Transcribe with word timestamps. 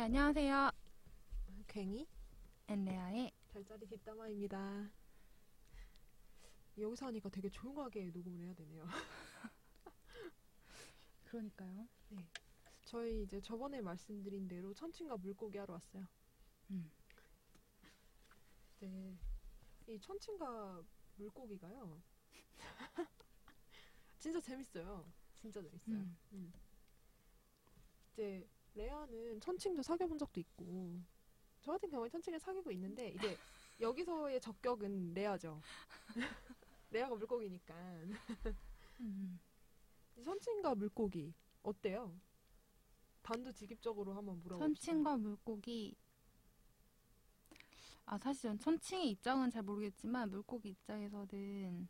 네, 0.00 0.04
안녕하세요. 0.04 0.70
괭이 1.66 2.08
엔레아의 2.68 3.32
별자리 3.50 3.86
뒷담화입니다. 3.86 4.90
여기서 6.78 7.08
하니까 7.08 7.28
되게 7.28 7.50
조용하게 7.50 8.10
녹음을 8.10 8.46
해야 8.46 8.54
되네요. 8.54 8.86
그러니까요. 11.24 11.86
저희 12.86 13.24
이제 13.24 13.42
저번에 13.42 13.82
말씀드린 13.82 14.48
대로 14.48 14.72
천칭과 14.72 15.18
물고기 15.18 15.58
하러 15.58 15.74
왔어요. 15.74 16.08
음. 16.70 16.90
네. 18.78 19.18
이 19.86 20.00
천칭과 20.00 20.82
물고기가요. 21.16 22.02
진짜 24.16 24.40
재밌어요. 24.40 25.12
진짜 25.34 25.60
재밌어요. 25.60 25.94
음. 25.94 26.16
음. 26.32 26.52
이제 28.14 28.48
레아는 28.74 29.40
천칭도 29.40 29.82
사귀어본 29.82 30.18
적도 30.18 30.40
있고 30.40 31.00
저 31.60 31.72
같은 31.72 31.90
경우에 31.90 32.08
천칭을 32.08 32.38
사귀고 32.38 32.70
있는데 32.72 33.10
이제 33.10 33.36
여기서의 33.80 34.40
적격은 34.40 35.14
레아죠. 35.14 35.60
레아가 36.90 37.14
물고기니까 37.14 37.74
음. 39.00 39.40
이 40.16 40.22
천칭과 40.22 40.74
물고기 40.74 41.32
어때요? 41.62 42.18
단도직입적으로 43.22 44.14
한번 44.14 44.40
물어봅시다. 44.42 44.66
천칭과 44.66 45.16
물고기. 45.18 45.96
아, 48.06 48.18
사실 48.18 48.42
전 48.42 48.58
천칭의 48.58 49.10
입장은 49.10 49.50
잘 49.50 49.62
모르겠지만 49.62 50.30
물고기 50.30 50.70
입장에서는 50.70 51.88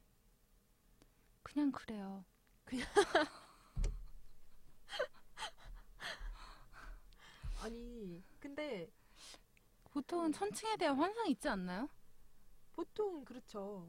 그냥 1.43 1.73
그래요. 1.73 2.25
아니 7.63 8.23
근데 8.39 8.91
보통은 9.91 10.33
천칭에 10.33 10.77
대한 10.77 10.97
환상이 10.97 11.31
있지 11.33 11.49
않나요? 11.49 11.89
보통 12.73 13.25
그렇죠. 13.25 13.89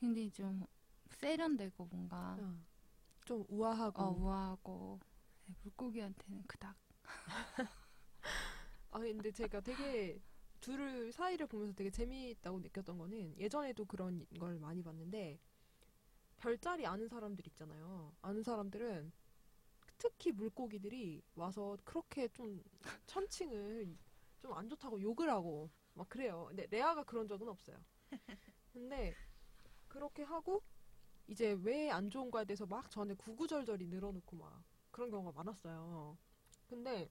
굉장히 0.00 0.30
좀 0.30 0.64
세련되고 1.10 1.86
뭔가 1.86 2.36
어. 2.40 2.58
좀 3.24 3.44
우아하고 3.48 4.02
어, 4.02 4.10
우아하고 4.10 5.00
네, 5.46 5.54
물고기한테는 5.62 6.44
그닥. 6.46 6.76
아 8.90 8.98
근데 9.00 9.30
제가 9.30 9.60
되게 9.60 10.20
둘을 10.60 11.12
사이를 11.12 11.46
보면서 11.46 11.74
되게 11.74 11.90
재미있다고 11.90 12.60
느꼈던 12.60 12.96
거는 12.96 13.36
예전에도 13.38 13.84
그런 13.84 14.26
걸 14.38 14.58
많이 14.58 14.82
봤는데 14.82 15.38
별자리 16.38 16.86
아는 16.86 17.08
사람들 17.08 17.46
있잖아요. 17.48 18.14
아는 18.22 18.42
사람들은 18.42 19.12
특히 19.98 20.32
물고기들이 20.32 21.22
와서 21.34 21.76
그렇게 21.84 22.28
좀 22.28 22.62
천칭을 23.06 23.96
좀 24.40 24.52
안 24.54 24.68
좋다고 24.68 25.00
욕을 25.02 25.28
하고 25.30 25.70
막 25.94 26.08
그래요. 26.08 26.46
근데 26.48 26.66
레아가 26.70 27.02
그런 27.04 27.26
적은 27.28 27.48
없어요. 27.48 27.76
근데 28.72 29.14
그렇게 29.88 30.22
하고 30.24 30.62
이제 31.28 31.52
왜 31.62 31.90
안 31.90 32.10
좋은가에 32.10 32.44
대해서 32.46 32.66
막 32.66 32.90
저한테 32.90 33.14
구구절절히 33.14 33.86
늘어놓고 33.88 34.36
막 34.36 34.64
그런 34.90 35.10
경우가 35.10 35.32
많았어요. 35.32 36.18
근데 36.68 37.10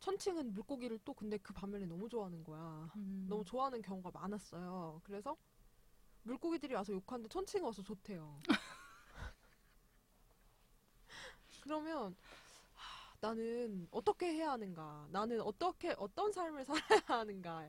천칭은 0.00 0.52
물고기를 0.52 0.98
또 1.04 1.14
근데 1.14 1.38
그 1.38 1.52
반면에 1.52 1.86
너무 1.86 2.08
좋아하는 2.08 2.44
거야. 2.44 2.90
음. 2.96 3.26
너무 3.28 3.44
좋아하는 3.44 3.82
경우가 3.82 4.10
많았어요. 4.12 5.00
그래서 5.04 5.36
물고기들이 6.24 6.74
와서 6.74 6.92
욕하는데 6.92 7.28
천칭이 7.28 7.62
와서 7.64 7.82
좋대요. 7.82 8.40
그러면 11.70 12.16
하, 12.74 13.14
나는 13.20 13.88
어떻게 13.90 14.26
해야 14.32 14.52
하는가? 14.52 15.08
나는 15.10 15.40
어떻게 15.40 15.92
어떤 15.98 16.32
삶을 16.32 16.64
살아야 16.94 17.00
하는가? 17.06 17.68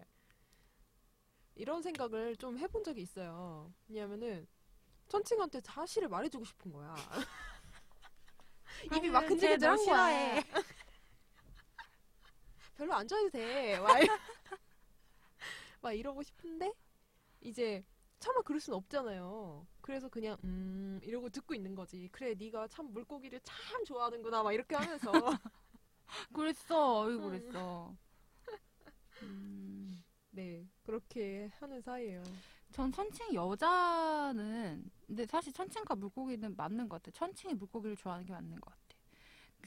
이런 1.55 1.81
생각을 1.81 2.35
좀 2.37 2.57
해본 2.59 2.83
적이 2.83 3.01
있어요. 3.01 3.73
왜냐면은 3.87 4.47
천칭한테 5.07 5.61
사실을 5.61 6.07
말해주고 6.09 6.45
싶은 6.45 6.71
거야. 6.71 6.95
입이 8.95 9.09
막 9.09 9.25
근질근질한. 9.25 9.77
거야. 9.85 10.43
별로 12.75 12.93
안 12.93 13.07
좋아해도 13.07 13.31
돼. 13.31 13.79
막, 13.79 14.03
이- 14.03 14.07
막 15.81 15.93
이러고 15.93 16.21
싶은데 16.21 16.71
이제 17.41 17.83
차마 18.19 18.41
그럴 18.41 18.59
순 18.59 18.73
없잖아요. 18.73 19.65
그래서 19.81 20.09
그냥 20.09 20.37
음 20.43 20.99
이러고 21.03 21.29
듣고 21.29 21.53
있는 21.53 21.75
거지. 21.75 22.09
그래 22.11 22.33
네가 22.37 22.67
참 22.67 22.91
물고기를 22.91 23.39
참 23.43 23.83
좋아하는구나 23.85 24.43
막 24.43 24.53
이렇게 24.53 24.75
하면서 24.75 25.11
그랬어. 26.33 27.01
어이 27.01 27.17
그랬어. 27.17 27.93
음. 29.23 30.03
네 30.31 30.67
그렇게 30.83 31.51
하는 31.59 31.81
사이예요. 31.81 32.23
전 32.71 32.91
천칭 32.91 33.33
여자는 33.33 34.89
근데 35.05 35.25
사실 35.25 35.53
천칭과 35.53 35.95
물고기는 35.95 36.55
맞는 36.55 36.89
것 36.89 37.01
같아. 37.01 37.17
천칭이 37.17 37.53
물고기를 37.55 37.95
좋아하는 37.95 38.25
게 38.25 38.33
맞는 38.33 38.59
것 38.59 38.71
같아. 38.71 38.86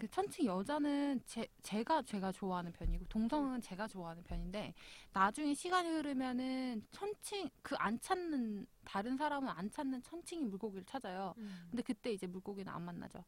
그 0.00 0.08
천칭 0.08 0.46
여자는 0.46 1.20
제, 1.26 1.46
제가 1.62 2.02
제가 2.02 2.32
좋아하는 2.32 2.72
편이고 2.72 3.04
동성은 3.08 3.60
제가 3.60 3.86
좋아하는 3.86 4.22
편인데 4.22 4.72
나중에 5.12 5.52
시간이 5.54 5.88
흐르면은 5.90 6.82
천칭 6.90 7.48
그 7.62 7.76
안 7.78 8.00
찾는 8.00 8.66
다른 8.84 9.16
사람은 9.16 9.48
안 9.48 9.70
찾는 9.70 10.02
천칭이 10.02 10.44
물고기를 10.44 10.84
찾아요. 10.86 11.34
근데 11.70 11.82
그때 11.82 12.12
이제 12.12 12.26
물고기는 12.26 12.72
안 12.72 12.82
만나죠. 12.82 13.22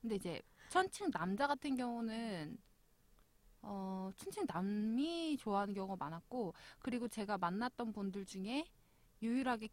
근데 0.00 0.16
이제 0.16 0.40
천칭 0.70 1.10
남자 1.10 1.46
같은 1.46 1.76
경우는 1.76 2.58
어 3.62 4.10
천칭 4.16 4.44
남이 4.48 5.36
좋아하는 5.38 5.74
경우가 5.74 5.96
많았고 5.96 6.54
그리고 6.80 7.06
제가 7.08 7.38
만났던 7.38 7.92
분들 7.92 8.24
중에 8.26 8.66
유일하게 9.20 9.68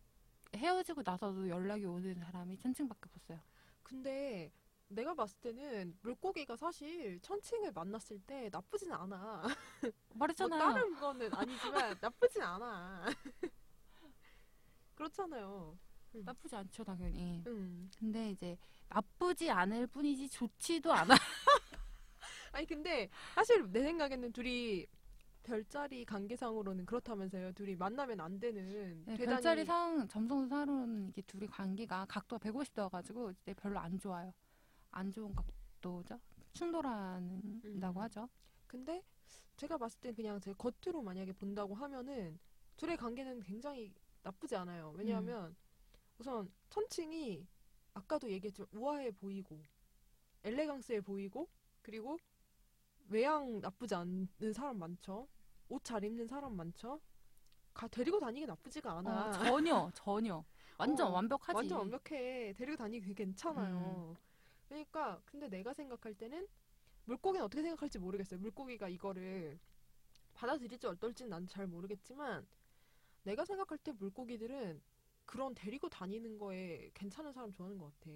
헤어지고 0.56 1.02
나서도 1.06 1.48
연락이 1.50 1.86
오는 1.86 2.14
사람이 2.20 2.58
천칭밖에 2.58 3.02
없었어요. 3.06 3.40
근데 3.84 4.52
내가 4.90 5.14
봤을 5.14 5.38
때는 5.40 5.98
물고기가 6.02 6.56
사실 6.56 7.20
천칭을 7.22 7.72
만났을 7.72 8.20
때 8.22 8.50
나쁘진 8.52 8.92
않아. 8.92 9.44
뭐 10.10 10.18
말했잖아요. 10.18 10.60
다른 10.60 10.96
거는 10.96 11.34
아니지만 11.34 11.98
나쁘진 12.02 12.42
않아. 12.42 13.06
그렇잖아요. 14.96 15.78
나쁘지 16.12 16.56
않죠, 16.56 16.84
당연히. 16.84 17.44
음. 17.46 17.90
근데 17.98 18.32
이제 18.32 18.58
나쁘지 18.90 19.50
않을 19.50 19.88
뿐이지 19.88 20.28
좋지도 20.30 20.92
않아. 20.92 21.16
아니 22.52 22.66
근데 22.66 23.10
사실 23.36 23.72
내 23.72 23.84
생각에는 23.84 24.32
둘이 24.34 24.88
별자리 25.44 26.04
관계상으로는 26.04 26.86
그렇다면서요. 26.88 27.54
둘이 27.54 27.76
만나면 27.76 28.20
안 28.20 28.40
되는 28.40 29.04
네, 29.06 29.16
대단히 29.16 29.36
별자리 29.36 29.66
상 29.66 30.08
점성사로는 30.08 31.10
이게 31.10 31.22
둘이 31.22 31.46
관계가 31.48 32.08
각도가 32.10 32.44
150도여가지고 32.50 33.36
이제 33.42 33.54
별로 33.54 33.80
안 33.80 34.00
좋아요. 34.00 34.34
안 34.92 35.12
좋은 35.12 35.34
각도죠. 35.36 36.20
충돌한다고 36.54 38.00
음. 38.00 38.04
하죠. 38.04 38.30
근데 38.68 39.04
제가 39.58 39.78
봤을 39.78 40.00
땐 40.00 40.14
그냥 40.16 40.40
제 40.40 40.54
겉으로 40.54 41.02
만약에 41.02 41.34
본다고 41.34 41.76
하면은 41.76 42.40
둘의 42.78 42.98
관계는 42.98 43.42
굉장히 43.42 43.94
나쁘지 44.24 44.56
않아요. 44.56 44.94
왜냐하면 44.96 45.48
음. 45.48 45.56
우선 46.18 46.52
천칭이 46.70 47.46
아까도 47.94 48.30
얘기했지만 48.30 48.68
우아해 48.74 49.12
보이고 49.12 49.62
엘레강스해 50.44 51.02
보이고 51.02 51.50
그리고 51.82 52.18
외양 53.10 53.60
나쁘지 53.60 53.96
않은 53.96 54.54
사람 54.54 54.78
많죠. 54.80 55.28
옷 55.70 55.84
잘 55.84 56.04
입는 56.04 56.28
사람 56.28 56.56
많죠. 56.56 57.00
가 57.74 57.88
데리고 57.88 58.20
다니기 58.20 58.46
나쁘지가 58.46 58.98
않아. 59.00 59.28
어, 59.30 59.32
전혀, 59.32 59.92
전혀. 59.94 60.44
완전 60.78 61.08
어, 61.08 61.12
완벽하지. 61.12 61.56
완전 61.56 61.78
완벽해. 61.80 62.54
데리고 62.54 62.76
다니기 62.78 63.14
괜찮아요. 63.14 64.16
그러니까 64.70 65.22
근데 65.26 65.50
내가 65.50 65.74
생각할 65.74 66.14
때는 66.14 66.48
물고기는 67.06 67.44
어떻게 67.44 67.62
생각할지 67.64 67.98
모르겠어요. 68.00 68.40
물고기가 68.40 68.88
이거를 68.88 69.60
받아들일지 70.34 70.88
어떨지는 70.88 71.30
난 71.32 71.48
잘 71.48 71.68
모르겠지만 71.68 72.48
내가 73.24 73.44
생각할 73.46 73.78
때 73.80 73.92
물고기들은 73.92 74.82
그런 75.26 75.54
데리고 75.56 75.90
다니는 75.90 76.38
거에 76.38 76.92
괜찮은 76.94 77.34
사람 77.34 77.52
좋아하는 77.52 77.78
것 77.80 77.86
같아. 78.00 78.12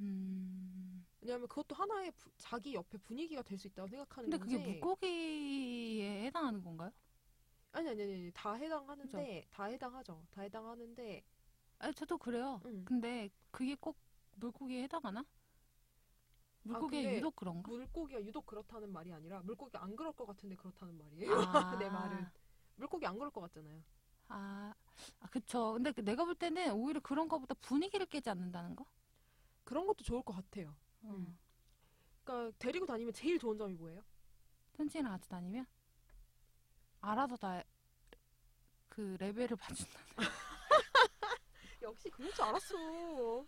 음. 0.00 1.06
왜냐하면 1.20 1.48
그것도 1.48 1.74
하나의 1.76 2.10
부- 2.12 2.30
자기 2.36 2.74
옆에 2.74 2.98
분위기가 2.98 3.42
될 3.42 3.58
수 3.58 3.68
있다고 3.68 3.88
생각하는 3.88 4.30
근데 4.30 4.38
건지. 4.38 4.56
그게 4.56 4.70
물고기에 4.70 6.26
해당하는 6.26 6.62
건가요? 6.62 6.92
아니 7.72 7.88
아니 7.90 8.02
아니 8.02 8.30
다 8.32 8.54
해당하는데 8.54 9.46
다 9.50 9.64
해당하죠. 9.64 10.26
다 10.30 10.42
해당하는데 10.42 11.24
아니, 11.78 11.94
저도 11.94 12.18
그래요. 12.18 12.60
음. 12.66 12.84
근데 12.84 13.30
그게 13.50 13.74
꼭 13.76 13.96
물고기에 14.36 14.82
해당하나? 14.84 15.24
물고기에 16.64 17.02
근데 17.02 17.16
유독 17.18 17.36
그런가? 17.36 17.68
물고기가 17.68 18.22
유독 18.22 18.46
그렇다는 18.46 18.92
말이 18.92 19.12
아니라 19.12 19.40
물고기가 19.42 19.82
안 19.82 19.94
그럴 19.94 20.12
것 20.12 20.26
같은데 20.26 20.56
그렇다는 20.56 20.96
말이에요. 20.98 21.32
아. 21.32 21.76
내 21.78 21.88
말은. 21.88 22.26
물고기 22.76 23.06
안 23.06 23.16
그럴 23.18 23.30
것 23.30 23.40
같잖아요. 23.42 23.82
아, 24.28 24.74
아, 25.20 25.26
그쵸. 25.28 25.74
근데 25.74 25.92
그 25.92 26.00
내가 26.02 26.24
볼 26.24 26.34
때는 26.34 26.72
오히려 26.72 27.00
그런 27.00 27.28
거보다 27.28 27.54
분위기를 27.60 28.06
깨지 28.06 28.30
않는다는 28.30 28.74
거? 28.74 28.86
그런 29.64 29.86
것도 29.86 30.02
좋을 30.02 30.22
것 30.22 30.34
같아요. 30.34 30.74
음. 31.04 31.38
그러니까 32.24 32.56
데리고 32.58 32.86
다니면 32.86 33.12
제일 33.12 33.38
좋은 33.38 33.56
점이 33.56 33.74
뭐예요? 33.74 34.02
천칭이랑 34.76 35.12
같이 35.12 35.28
다니면 35.28 35.66
알아서 37.00 37.36
다 37.36 37.62
그 38.94 39.16
레벨을 39.18 39.56
봐준다. 39.56 40.00
역시 41.82 42.08
그럴 42.10 42.32
줄 42.32 42.44
알았어. 42.44 43.44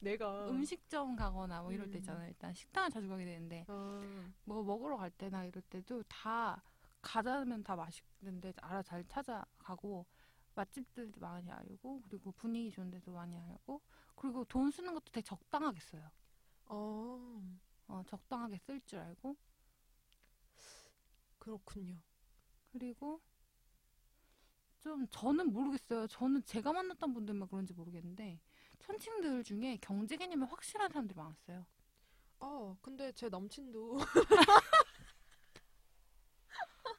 내가 0.00 0.48
음식점 0.48 1.16
가거나 1.16 1.62
뭐 1.62 1.72
이럴 1.72 1.90
때 1.90 1.98
음. 1.98 2.00
있잖아 2.00 2.24
요. 2.24 2.28
일단 2.28 2.52
식당을 2.54 2.90
자주 2.90 3.08
가게 3.08 3.24
되는데 3.24 3.64
아, 3.68 4.00
뭐 4.44 4.62
먹으러 4.62 4.96
갈 4.96 5.10
때나 5.10 5.44
이럴 5.44 5.62
때도 5.62 6.02
다 6.04 6.62
가자면 7.00 7.62
다 7.62 7.76
맛있는데 7.76 8.52
알아 8.60 8.82
잘 8.82 9.04
찾아가고 9.06 10.06
맛집들도 10.54 11.20
많이 11.20 11.50
알고 11.50 12.02
그리고 12.08 12.32
분위기 12.32 12.70
좋은 12.70 12.90
데도 12.90 13.12
많이 13.12 13.36
알고 13.36 13.80
그리고 14.16 14.44
돈 14.44 14.70
쓰는 14.70 14.92
것도 14.94 15.06
되게 15.12 15.24
적당하게 15.24 15.80
써요. 15.80 16.10
어, 16.66 17.40
어, 17.86 18.02
적당하게 18.06 18.58
쓸 18.58 18.80
줄 18.82 18.98
알고 18.98 19.36
그렇군요. 21.38 21.96
그리고 22.72 23.20
좀 24.80 25.06
저는 25.08 25.52
모르겠어요. 25.52 26.06
저는 26.08 26.44
제가 26.44 26.72
만났던 26.72 27.14
분들만 27.14 27.48
그런지 27.48 27.72
모르겠는데 27.72 28.40
천칭들 28.78 29.44
중에 29.44 29.78
경제 29.80 30.16
개념이 30.16 30.44
확실한 30.46 30.90
사람들이 30.90 31.16
많았어요. 31.16 31.66
아, 32.40 32.76
근데 32.80 33.12
제 33.12 33.28
남친도 33.28 33.98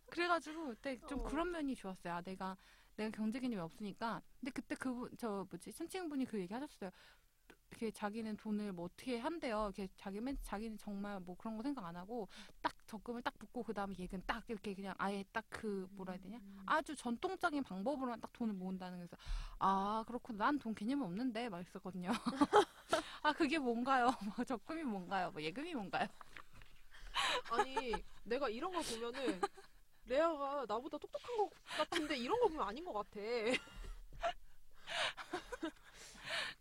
그래가지고 0.09 0.67
그때 0.67 0.99
좀 1.07 1.19
어. 1.19 1.23
그런 1.23 1.51
면이 1.51 1.75
좋았어요. 1.75 2.13
아, 2.15 2.21
내가 2.21 2.57
내가 2.95 3.09
경제 3.11 3.39
개념이 3.39 3.61
없으니까. 3.61 4.21
근데 4.39 4.51
그때 4.51 4.75
그분 4.75 5.09
저 5.17 5.47
뭐지 5.49 5.71
천칭 5.71 6.09
분이 6.09 6.25
그 6.25 6.39
얘기 6.39 6.53
하셨어요. 6.53 6.91
이렇게 7.79 7.91
자기는 7.91 8.35
돈을 8.35 8.73
뭐 8.73 8.85
어떻게 8.85 9.17
한대요. 9.19 9.71
이렇게 9.73 9.87
자기 9.95 10.19
맨 10.19 10.37
자기는 10.43 10.77
정말 10.77 11.17
뭐 11.21 11.35
그런 11.37 11.55
거 11.55 11.63
생각 11.63 11.85
안 11.85 11.95
하고 11.95 12.27
딱 12.61 12.73
적금을 12.87 13.21
딱 13.21 13.37
붓고 13.39 13.63
그 13.63 13.73
다음에 13.73 13.95
얘는 13.97 14.21
딱 14.25 14.43
이렇게 14.49 14.73
그냥 14.75 14.93
아예 14.97 15.23
딱 15.31 15.45
그 15.49 15.87
뭐라 15.91 16.13
해야 16.13 16.21
되냐 16.21 16.37
음. 16.37 16.63
아주 16.65 16.95
전통적인 16.95 17.63
방법으로만 17.63 18.21
딱 18.21 18.31
돈을 18.33 18.53
모은다는 18.53 18.97
거에서 18.99 19.17
아 19.59 20.03
그렇구나 20.07 20.45
난 20.45 20.59
돈 20.59 20.75
개념이 20.75 21.01
없는데 21.03 21.49
막 21.49 21.61
있었거든요. 21.61 22.11
아 23.23 23.31
그게 23.33 23.57
뭔가요? 23.57 24.09
뭐 24.35 24.43
적금이 24.45 24.83
뭔가요? 24.83 25.31
뭐 25.31 25.41
예금이 25.41 25.73
뭔가요? 25.73 26.07
아니, 27.51 27.93
내가 28.23 28.49
이런 28.49 28.71
거 28.71 28.81
보면은 28.81 29.41
레아가 30.05 30.65
나보다 30.67 30.97
똑똑한 30.97 31.37
것 31.37 31.49
같은데 31.77 32.17
이런 32.17 32.39
거 32.41 32.47
보면 32.47 32.67
아닌 32.67 32.83
것 32.85 32.93
같아. 32.93 33.19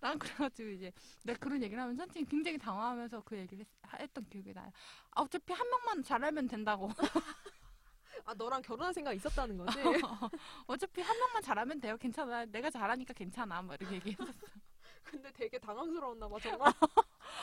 난 0.00 0.18
그래가지고 0.18 0.68
이제 0.70 0.92
내가 1.24 1.38
그런 1.38 1.62
얘기를 1.62 1.82
하면 1.82 1.96
선생님 1.96 2.28
굉장히 2.28 2.56
당황하면서 2.58 3.22
그 3.24 3.36
얘기를 3.36 3.64
했, 3.92 4.00
했던 4.00 4.24
기억이 4.28 4.52
나요. 4.52 4.70
아, 5.10 5.22
어차피 5.22 5.52
한 5.52 5.68
명만 5.68 6.02
잘하면 6.02 6.46
된다고. 6.46 6.90
아, 8.24 8.34
너랑 8.34 8.62
결혼할 8.62 8.92
생각 8.92 9.12
있었다는 9.14 9.56
거지? 9.56 9.78
어차피 10.66 11.00
한 11.00 11.16
명만 11.18 11.42
잘하면 11.42 11.80
돼요. 11.80 11.96
괜찮아. 11.96 12.44
내가 12.46 12.70
잘하니까 12.70 13.12
괜찮아. 13.14 13.62
뭐 13.62 13.74
이렇게 13.74 13.96
얘기했었어. 13.96 14.32
근데 15.04 15.32
되게 15.32 15.58
당황스러웠나 15.58 16.28
봐, 16.28 16.36
정말. 16.42 16.68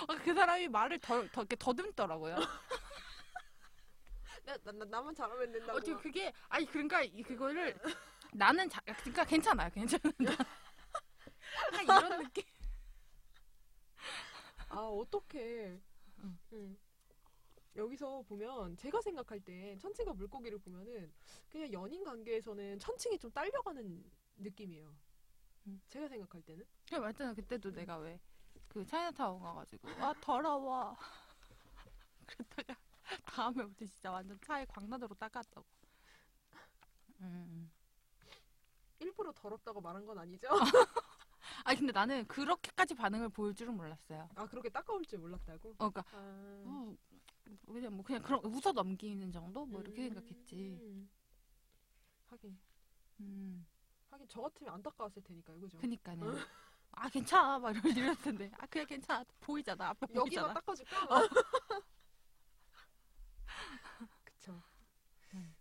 아, 0.08 0.16
그 0.24 0.34
사람이 0.34 0.68
말을 0.68 1.00
더, 1.00 1.22
더 1.32 1.42
이렇게 1.42 1.56
더듬더라고요. 1.58 2.36
나, 4.44 4.56
나, 4.64 4.72
나, 4.72 4.86
나만 4.86 5.16
잘하면 5.16 5.52
된다고. 5.52 5.78
어떻게 5.78 5.94
그게 5.96 6.32
아니 6.50 6.66
그러니까 6.68 7.02
이- 7.02 7.24
그거를 7.24 7.76
나는 8.34 8.70
자, 8.70 8.80
그러니까 8.82 9.26
괜찮아요. 9.26 9.70
괜찮아. 9.72 10.02
약간 10.24 10.46
이런 11.84 12.24
느낌. 12.24 12.44
아, 14.70 14.80
어떡해. 14.80 15.80
응. 16.24 16.38
응. 16.54 16.78
여기서 17.76 18.22
보면 18.24 18.78
제가 18.78 19.02
생각할 19.02 19.40
때 19.42 19.78
천칭과 19.80 20.14
물고기를 20.14 20.58
보면은 20.60 21.14
그냥 21.50 21.72
연인 21.74 22.04
관계에서는 22.04 22.80
천칭이 22.80 23.20
좀 23.20 23.32
딸려가는 23.32 24.04
느낌이에요. 24.38 24.96
응. 25.68 25.82
제가 25.90 26.08
생각할 26.08 26.42
때는. 26.44 26.66
그래 26.88 27.00
맞잖아. 27.00 27.34
그때도 27.34 27.72
내가 27.72 27.98
왜 27.98 28.20
그 28.76 28.86
차이나타운 28.86 29.40
가가지고 29.42 29.88
아 30.04 30.14
더러워. 30.20 30.98
그랬다가 32.28 32.76
다음에부터 33.26 33.86
진짜 33.86 34.12
완전 34.12 34.38
차에 34.42 34.66
광나대로 34.66 35.16
닦았다고. 35.16 35.66
음. 37.22 37.72
일부러 39.00 39.32
더럽다고 39.32 39.80
말한 39.80 40.06
건 40.06 40.18
아니죠? 40.20 40.48
아니 41.66 41.80
근데 41.80 41.92
나는 41.92 42.26
그렇게까지 42.28 42.94
반응을 42.94 43.30
보일 43.30 43.56
줄은 43.56 43.76
몰랐어요. 43.76 44.30
아, 44.36 44.46
그렇게 44.48 44.70
따가울 44.70 45.04
줄 45.06 45.18
몰랐다고? 45.18 45.72
어, 45.80 45.90
그러니까 45.90 46.06
아. 46.12 46.62
뭐, 46.64 46.96
그냥 47.66 47.96
뭐 47.96 48.06
그냥 48.06 48.22
그런 48.22 48.40
웃어 48.46 48.72
넘기는 48.72 49.32
정도 49.32 49.66
뭐 49.66 49.82
이렇게 49.82 50.04
생각했지. 50.04 50.80
음. 50.80 51.10
하긴. 52.28 52.60
음. 53.20 53.66
하긴 54.12 54.28
저 54.30 54.42
같으면 54.42 54.76
안 54.76 54.84
닦아왔을 54.84 55.24
테니까요, 55.24 55.60
그죠? 55.60 55.80
그니까는 55.80 56.38
아 56.92 57.10
괜찮아 57.10 57.58
막 57.58 57.76
이럴 57.76 57.98
이럴 57.98 58.16
텐데 58.16 58.52
아 58.60 58.66
그냥 58.68 58.88
괜찮아 58.88 59.26
보이잖아 59.42 59.94
여기만 60.14 60.24
보이잖아. 60.24 60.54
닦아줄까? 60.54 61.08
그 64.24 64.34
쵸. 64.40 64.62
음. 65.34 65.56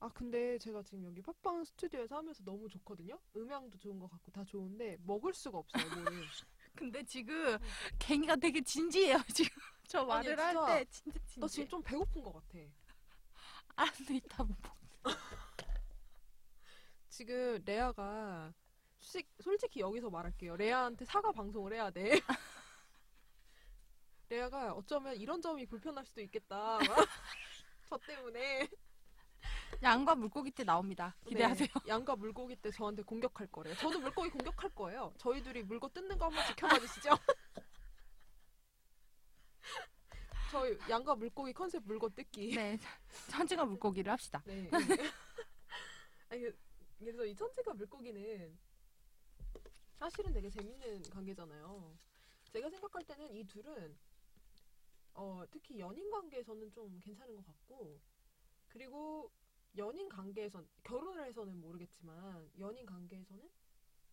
아 0.00 0.08
근데 0.10 0.58
제가 0.58 0.82
지금 0.82 1.04
여기 1.04 1.20
팟빵 1.20 1.64
스튜디오에서 1.64 2.16
하면서 2.16 2.42
너무 2.44 2.68
좋거든요. 2.68 3.18
음향도 3.36 3.78
좋은 3.78 3.98
것 3.98 4.08
같고 4.10 4.30
다 4.30 4.44
좋은데 4.44 4.96
먹을 5.04 5.34
수가 5.34 5.58
없어요. 5.58 5.84
뭐를. 6.02 6.22
근데 6.74 7.02
지금 7.04 7.58
갱이가 7.98 8.36
되게 8.36 8.60
진지해요 8.60 9.18
지금 9.34 9.50
저 9.88 10.00
아니, 10.08 10.28
말을 10.28 10.38
할 10.38 10.54
진짜. 10.54 10.66
때 10.66 10.84
진짜 10.90 11.18
진지. 11.26 11.40
나 11.40 11.48
지금 11.48 11.68
좀 11.68 11.82
배고픈 11.82 12.22
것 12.22 12.32
같아. 12.32 12.58
아 13.76 13.90
근데 13.90 14.16
이따 14.16 14.44
뭐 14.44 14.56
지금 17.08 17.60
레아가 17.64 18.52
솔직, 19.00 19.28
솔직히 19.40 19.80
여기서 19.80 20.10
말할게요. 20.10 20.56
레아한테 20.56 21.04
사과 21.04 21.32
방송을 21.32 21.72
해야 21.72 21.90
돼. 21.90 22.20
레아가 24.28 24.72
어쩌면 24.74 25.16
이런 25.16 25.40
점이 25.40 25.66
불편할 25.66 26.04
수도 26.04 26.20
있겠다. 26.20 26.78
저 27.88 27.98
때문에. 28.06 28.68
양과 29.82 30.14
물고기 30.16 30.50
때 30.50 30.64
나옵니다. 30.64 31.14
기대하세요. 31.26 31.68
네, 31.68 31.80
양과 31.88 32.16
물고기 32.16 32.56
때 32.56 32.70
저한테 32.70 33.02
공격할 33.02 33.46
거래요. 33.48 33.74
저도 33.76 33.98
물고기 34.00 34.30
공격할 34.30 34.70
거예요. 34.74 35.12
저희 35.18 35.42
둘이 35.42 35.62
물고 35.62 35.88
뜯는 35.88 36.18
거 36.18 36.26
한번 36.26 36.44
지켜봐 36.46 36.78
주시죠. 36.80 37.10
저희 40.50 40.78
양과 40.88 41.14
물고기 41.14 41.52
컨셉 41.52 41.82
물고 41.84 42.08
뜯기. 42.08 42.54
네 42.54 42.78
천지가 43.30 43.64
물고기를 43.66 44.10
합시다. 44.10 44.42
네. 44.46 44.68
아니, 46.30 46.40
그- 46.42 46.58
그래서 46.98 47.24
이 47.24 47.34
천체과 47.34 47.74
물고기는 47.74 48.58
사실은 49.98 50.32
되게 50.32 50.48
재밌는 50.50 51.02
관계잖아요. 51.10 51.96
제가 52.52 52.70
생각할 52.70 53.04
때는 53.04 53.30
이 53.34 53.44
둘은 53.44 53.96
어, 55.14 55.42
특히 55.50 55.78
연인 55.78 56.10
관계에서는 56.10 56.72
좀 56.72 56.98
괜찮은 57.00 57.36
것 57.36 57.44
같고 57.46 58.00
그리고 58.68 59.30
연인 59.76 60.08
관계에선 60.08 60.66
결혼을 60.82 61.24
해서는 61.24 61.60
모르겠지만 61.60 62.50
연인 62.58 62.86
관계에서는 62.86 63.48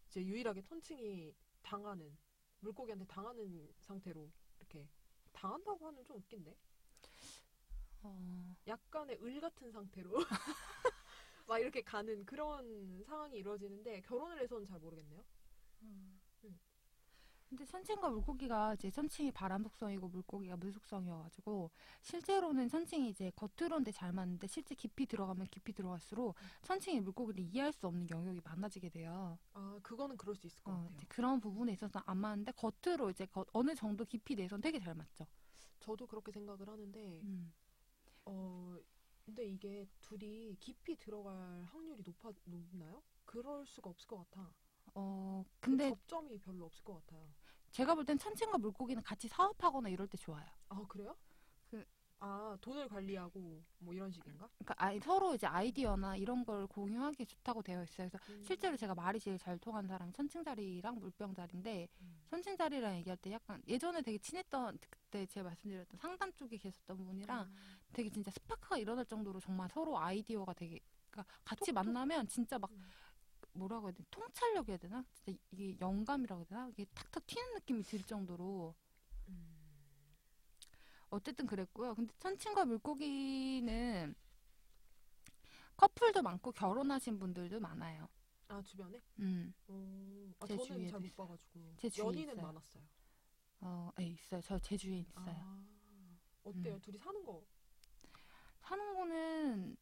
이제 0.10 0.26
유일하게 0.26 0.62
톤칭이 0.62 1.34
당하는 1.62 2.18
물고기한테 2.60 3.06
당하는 3.06 3.74
상태로 3.80 4.32
이렇게 4.60 4.88
당한다고 5.34 5.88
하면 5.88 6.04
좀 6.06 6.18
웃긴데? 6.18 6.56
어, 8.04 8.56
약간의 8.68 9.18
을 9.22 9.42
같은 9.42 9.72
상태로 9.72 10.12
막 11.48 11.60
이렇게 11.60 11.82
가는 11.82 12.26
그런 12.26 13.04
상황이 13.04 13.38
이루어지는데 13.38 14.02
결혼을 14.02 14.40
해서는 14.40 14.66
잘 14.66 14.80
모르겠네요. 14.80 15.24
근데 17.50 17.64
천칭과 17.66 18.10
물고기가 18.10 18.74
이제 18.75 18.90
천칭이 18.92 19.32
바람 19.32 19.64
속성이고 19.64 20.10
물고기가 20.10 20.58
물 20.58 20.72
속성이어가지고 20.72 21.72
실제로는 22.02 22.68
천칭이 22.70 23.10
이제 23.10 23.32
겉으로는 23.36 23.84
되게 23.84 23.96
잘 23.98 24.12
맞는데 24.12 24.48
실제 24.48 24.75
깊이 24.75 25.06
들어가면 25.06 25.48
깊이 25.52 25.74
들어갈수록 25.74 26.36
천칭이 26.64 27.00
물고기를 27.02 27.44
이해할 27.44 27.72
수 27.72 27.88
없는 27.88 28.10
영역이 28.10 28.42
많아지게 28.44 28.90
돼요. 28.90 29.38
아 29.54 29.80
그거는 29.82 30.18
그럴 30.18 30.36
수 30.36 30.46
있을 30.46 30.64
것 30.64 30.72
어, 30.72 30.72
같아요. 30.74 30.96
이제 30.98 31.06
그런 31.08 31.40
부분에 31.40 31.72
있어서 31.74 32.02
안 32.06 32.18
맞는데 32.18 32.52
겉으로 32.54 33.10
이제 33.12 33.25
거- 33.25 33.46
어느 33.54 33.74
정도 33.75 34.04
깊이 34.06 34.36
내선 34.36 34.60
되게 34.62 34.80
잘 34.80 34.94
맞죠. 34.96 35.25
저도 35.80 36.06
그렇게 36.08 36.32
생각을 36.34 36.68
하는데 36.68 37.24
음. 37.24 37.54
어 38.25 38.78
근데 39.25 39.46
이게 39.48 39.88
둘이 40.02 40.56
깊이 40.60 40.96
들어갈 40.98 41.64
확률이 41.66 42.04
높아 42.06 42.32
높나요? 42.46 43.04
그럴 43.25 43.66
수가 43.66 43.90
없을 43.90 44.08
것 44.08 44.18
같아. 44.30 44.54
어그 44.94 45.46
근데 45.60 45.89
접점이 45.89 46.38
별로 46.39 46.65
없을 46.65 46.84
것 46.84 46.94
같아요. 47.06 47.27
제가 47.72 47.94
볼땐 47.96 48.18
천칭과 48.18 48.58
물고기는 48.58 49.01
같이 49.04 49.27
사업하거나 49.27 49.89
이럴 49.89 50.08
때 50.08 50.18
좋아요. 50.18 50.46
아 50.70 50.82
그래요? 50.88 51.15
그- 51.70 51.86
아 52.20 52.58
돈을 52.62 52.88
관리하고 52.88 53.62
뭐 53.80 53.94
이런 53.94 54.10
식인가? 54.10 54.48
그러니까 54.58 54.74
아이, 54.77 55.00
서로 55.01 55.36
이제 55.36 55.46
아이디어나 55.46 56.15
이런 56.15 56.46
걸 56.46 56.65
공유하기 56.68 57.25
좋다고 57.25 57.62
되어 57.62 57.84
있어요. 57.84 58.10
그래서 58.10 58.18
음. 58.32 58.42
실제로 58.46 58.77
제가 58.77 58.96
말이 58.96 59.20
제일 59.20 59.38
잘 59.38 59.58
통하는 59.60 59.89
사람이 59.89 60.13
천칭자리랑 60.13 60.98
물병자리인데 61.00 61.89
음. 62.01 62.24
천칭자리랑 62.30 62.96
얘기할 63.00 63.18
때 63.18 63.34
약간 63.34 63.62
예전에 63.68 64.01
되게 64.01 64.18
친했던 64.18 64.77
그때 64.89 65.25
제가 65.25 65.50
말씀드렸던 65.50 65.98
상담 66.00 66.32
쪽에 66.34 66.58
계셨던 66.58 67.04
분이랑 67.04 67.42
음. 67.46 67.56
되게 67.92 68.10
진짜 68.10 68.32
스파크가 68.32 68.77
일어날 68.77 69.06
정도로 69.06 69.42
정말 69.42 69.68
서로 69.70 70.00
아이디어가 70.00 70.54
되게 70.54 70.80
그러니까 71.12 71.34
같이 71.44 71.72
톡톡. 71.72 71.75
만나면 71.75 72.27
진짜 72.27 72.58
막 72.58 72.72
음. 72.72 72.86
뭐라고 73.56 73.88
해야 73.88 73.94
되나 73.94 74.06
통찰력 74.12 74.70
해야 74.70 74.78
되나 74.78 75.04
진짜 75.14 75.38
이게 75.52 75.78
영감이라고 75.80 76.42
해야 76.42 76.46
되나 76.46 76.68
이게 76.70 76.86
탁탁 76.94 77.26
튀는 77.26 77.54
느낌이 77.56 77.84
들 77.84 78.02
정도로 78.04 78.76
음. 79.30 80.16
어쨌든 81.10 81.46
그랬고요. 81.48 81.96
근데 81.96 82.14
천칭과 82.20 82.66
물고기는 82.66 84.16
커플도 85.78 86.22
많고 86.22 86.52
결혼하신 86.52 87.20
분들도 87.20 87.60
많아요. 87.60 88.08
아 88.48 88.62
주변에? 88.62 89.02
음, 89.20 89.54
어, 89.68 90.32
아, 90.40 90.46
제 90.46 90.56
저는 90.58 90.88
잘 90.88 91.00
못. 91.00 91.16
봐가지고 91.16 91.74
제 91.78 91.90
주위에 91.90 92.08
연인은 92.08 92.34
있어요. 92.34 92.46
많았어요. 92.46 92.84
어, 93.62 93.92
예, 94.00 94.06
있어요. 94.06 94.42
저 94.42 94.60
제 94.60 94.78
주위에 94.78 95.00
있어요. 95.00 95.26
아, 95.28 95.66
어때요? 96.44 96.76
음. 96.76 96.80
둘이 96.82 96.98
사는 96.98 97.24
거뭐 97.26 97.46
사는 98.60 98.94
거는 98.96 99.78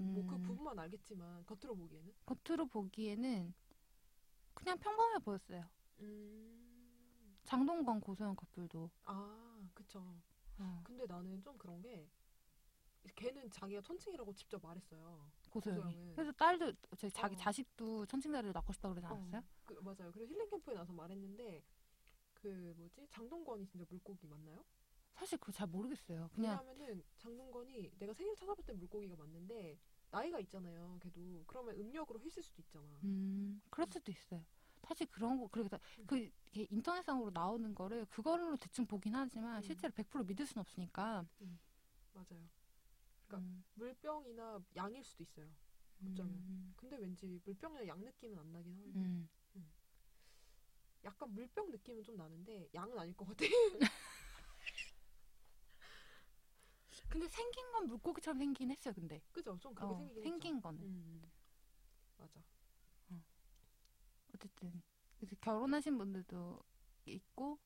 음, 0.00 0.26
그 0.26 0.38
부분만 0.38 0.78
알겠지만 0.78 1.44
겉으로 1.46 1.76
보기에는 1.76 2.12
겉으로 2.26 2.66
보기에는 2.66 3.54
그냥 4.54 4.78
평범해 4.78 5.18
보였어요. 5.20 5.64
음. 6.00 7.36
장동건 7.44 8.00
고소영 8.00 8.34
커플도. 8.34 8.90
아 9.04 9.68
그쵸. 9.74 10.16
어, 10.58 10.82
근데 10.84 11.06
나는 11.06 11.42
좀 11.42 11.56
그런 11.58 11.80
게 11.82 12.08
걔는 13.16 13.50
자기가 13.50 13.82
천칭이라고 13.82 14.32
직접 14.34 14.62
말했어요. 14.62 15.30
고소영이. 15.50 16.14
그래서 16.14 16.32
딸도 16.32 16.72
제 16.96 17.10
자기 17.10 17.34
어. 17.34 17.38
자식도 17.38 18.06
천칭자리를 18.06 18.52
낳고 18.52 18.72
싶다고 18.72 18.94
그러지 18.94 19.06
않았어요? 19.06 19.40
어, 19.40 19.44
그, 19.64 19.74
맞아요. 19.74 20.10
그래서 20.12 20.26
힐링 20.26 20.48
캠프에 20.48 20.74
나서 20.74 20.92
말했는데 20.92 21.62
그 22.32 22.74
뭐지 22.76 23.06
장동건이 23.10 23.66
진짜 23.66 23.84
물고기 23.88 24.26
맞나요? 24.26 24.64
사실 25.14 25.38
그거 25.38 25.52
잘 25.52 25.66
모르겠어요. 25.68 26.28
그냥 26.34 26.58
왜냐하면은 26.64 27.04
장동건이 27.18 27.92
내가 27.98 28.12
생일 28.12 28.34
찾아볼 28.34 28.64
때 28.64 28.72
물고기가 28.72 29.16
맞는데 29.16 29.78
나이가 30.10 30.38
있잖아요. 30.40 30.98
걔도 31.00 31.44
그러면 31.46 31.76
음력으로 31.76 32.20
했을 32.20 32.42
수도 32.42 32.62
있잖아. 32.62 32.86
음, 33.04 33.62
그럴 33.70 33.86
수도 33.90 34.10
있어요. 34.10 34.44
사실 34.82 35.06
그런 35.06 35.38
거, 35.38 35.48
그러니까 35.48 35.78
음. 35.98 36.06
그 36.06 36.30
인터넷상으로 36.52 37.30
나오는 37.30 37.74
거를 37.74 38.04
그걸로 38.06 38.56
대충 38.56 38.86
보긴 38.86 39.14
하지만 39.14 39.56
음. 39.56 39.62
실제로 39.62 39.92
100% 39.92 40.26
믿을 40.26 40.46
순 40.46 40.58
없으니까. 40.60 41.26
맞아요. 42.12 42.48
그러니까 43.26 43.38
음, 43.38 43.64
물병이나 43.74 44.62
양일 44.76 45.02
수도 45.02 45.22
있어요. 45.22 45.48
어쩌면. 46.04 46.34
음, 46.34 46.74
근데 46.76 46.96
왠지 46.96 47.40
물병이나 47.44 47.86
양 47.86 48.04
느낌은 48.04 48.38
안 48.38 48.52
나긴 48.52 48.74
하는데 48.76 48.98
음. 48.98 49.28
약간 51.04 51.32
물병 51.34 51.70
느낌은 51.70 52.02
좀 52.02 52.16
나는데 52.16 52.68
양은 52.74 52.98
아닐 52.98 53.14
것 53.14 53.26
같아. 53.26 53.44
근데 57.14 57.28
생긴 57.28 57.70
건 57.70 57.86
물고기처럼 57.86 58.38
생긴 58.38 58.72
했어요. 58.72 58.92
근데 58.92 59.22
그죠? 59.30 59.56
좀 59.60 59.72
그렇게 59.72 59.94
어, 59.94 60.08
생긴 60.20 60.56
했죠. 60.56 60.62
거는 60.62 60.82
음. 60.82 61.30
맞아. 62.18 62.42
어쨌든 64.34 64.82
그래서 65.16 65.36
결혼하신 65.40 65.96
분들도 65.96 66.60
있고, 67.06 67.60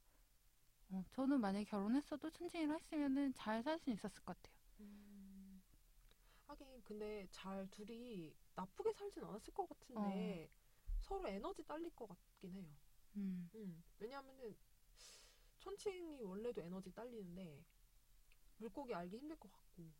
어, 0.90 1.02
저는 1.12 1.40
만약에 1.40 1.64
결혼했어도 1.64 2.31
천칭이로 2.31 2.75
했으면은 2.75 3.33
잘 3.33 3.62
살 3.62 3.78
수 3.78 3.90
있었을 3.90 4.23
것 4.23 4.37
같아요. 4.37 4.55
음. 4.81 5.62
하긴 6.47 6.83
근데 6.85 7.26
잘 7.31 7.67
둘이 7.71 8.35
나쁘게 8.55 8.93
살진 8.93 9.25
않았을 9.25 9.55
것 9.55 9.67
같은데 9.67 10.50
서로 11.00 11.26
에너지 11.26 11.62
딸릴 11.64 11.88
것 11.97 12.07
같긴 12.07 12.52
해요. 12.52 12.69
음, 13.17 13.49
음. 13.55 13.83
왜냐하면은 13.99 14.55
천칭이 15.59 16.23
원래도 16.23 16.61
에너지 16.61 16.93
딸리는데 16.93 17.64
물고기 18.58 18.94
알기 18.94 19.16
힘들 19.18 19.36
것 19.36 19.50
같고 19.50 19.90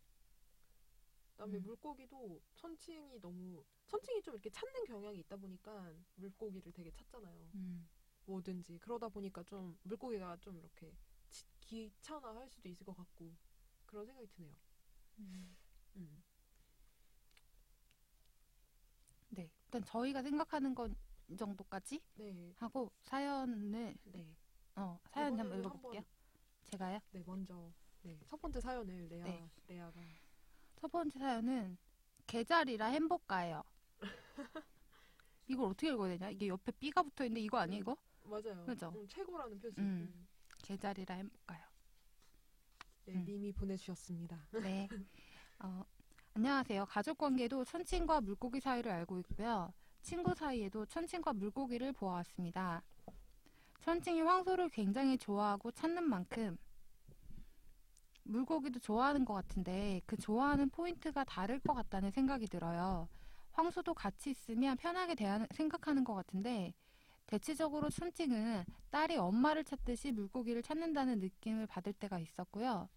그다음에 1.32 1.56
음. 1.58 1.62
물고기도 1.62 2.40
천칭이 2.56 3.20
너무 3.20 3.64
천칭이 3.86 4.22
좀 4.22 4.34
이렇게 4.34 4.50
찾는 4.50 4.84
경향이 4.84 5.20
있다 5.20 5.36
보니까 5.36 5.92
물고기를 6.16 6.72
되게 6.72 6.90
찾잖아요. 6.90 7.50
음, 7.54 7.88
뭐든지 8.26 8.78
그러다 8.78 9.08
보니까 9.08 9.42
좀 9.44 9.78
물고기가 9.84 10.36
좀 10.38 10.58
이렇게 10.58 10.92
지- 11.30 11.44
귀찮아 11.60 12.34
할 12.34 12.48
수도 12.50 12.68
있을 12.68 12.84
것 12.84 12.96
같고 12.96 13.32
그런 13.86 14.04
생각이 14.04 14.26
드네요. 14.28 14.54
음. 15.18 15.56
음. 15.96 16.22
네, 19.30 19.50
일단 19.66 19.84
저희가 19.84 20.22
생각하는 20.22 20.74
건이 20.74 20.94
정도까지 21.38 22.02
네, 22.16 22.52
하고 22.56 22.90
사연을 23.02 23.94
네, 24.04 24.34
어 24.76 24.98
사연 25.10 25.38
한번 25.38 25.60
읽어볼게요. 25.60 26.02
제가요. 26.64 26.98
네 27.12 27.22
먼저 27.24 27.72
네, 28.08 28.18
첫 28.26 28.40
번째 28.40 28.58
사연을 28.58 29.08
레아 29.10 29.24
네. 29.24 29.50
레아가 29.68 30.00
첫 30.76 30.90
번째 30.90 31.18
사연은 31.18 31.76
계절이라 32.26 32.86
행복가예요. 32.86 33.62
이걸 35.46 35.66
어떻게 35.66 35.88
읽어야 35.90 36.16
되냐? 36.16 36.30
이게 36.30 36.48
옆에 36.48 36.72
B가 36.72 37.02
붙어 37.02 37.24
있는데 37.24 37.42
이거 37.42 37.58
아니 37.58 37.76
이거? 37.76 37.96
맞아요. 38.24 38.64
그죠? 38.64 38.92
음, 38.96 39.06
최고라는 39.08 39.58
표시. 39.60 39.78
음. 39.80 40.10
음. 40.10 40.26
계절이라 40.62 41.14
행복가요. 41.16 41.66
네, 43.04 43.12
음. 43.12 43.24
님이 43.26 43.52
보내주셨습니다. 43.52 44.38
네. 44.62 44.88
어, 45.58 45.84
안녕하세요. 46.32 46.86
가족 46.86 47.18
관계도 47.18 47.64
천칭과 47.66 48.22
물고기 48.22 48.60
사이를 48.60 48.90
알고 48.90 49.18
있고요. 49.20 49.72
친구 50.00 50.34
사이에도 50.34 50.86
천칭과 50.86 51.34
물고기를 51.34 51.92
보아왔습니다. 51.92 52.82
천칭이 53.80 54.22
황소를 54.22 54.70
굉장히 54.70 55.18
좋아하고 55.18 55.72
찾는 55.72 56.04
만큼 56.04 56.56
물고기도 58.28 58.78
좋아하는 58.80 59.25
것 59.25 59.35
같은데 59.35 60.00
그 60.06 60.16
좋아하는 60.16 60.68
포인트가 60.70 61.25
다를 61.25 61.58
것 61.61 61.75
같다는 61.75 62.11
생각이 62.12 62.47
들어요. 62.47 63.08
황소도 63.52 63.94
같이 63.94 64.30
있으면 64.30 64.76
편하게 64.76 65.14
대하는, 65.16 65.47
생각하는 65.52 66.04
것 66.04 66.14
같은데 66.14 66.75
대체적으로 67.26 67.90
천칭은 67.90 68.64
딸이 68.90 69.16
엄마를 69.16 69.64
찾듯이 69.64 70.12
물고기를 70.12 70.62
찾는다는 70.62 71.20
느낌을 71.20 71.66
받을 71.66 71.92
때가 71.94 72.18
있었고요. 72.20 72.88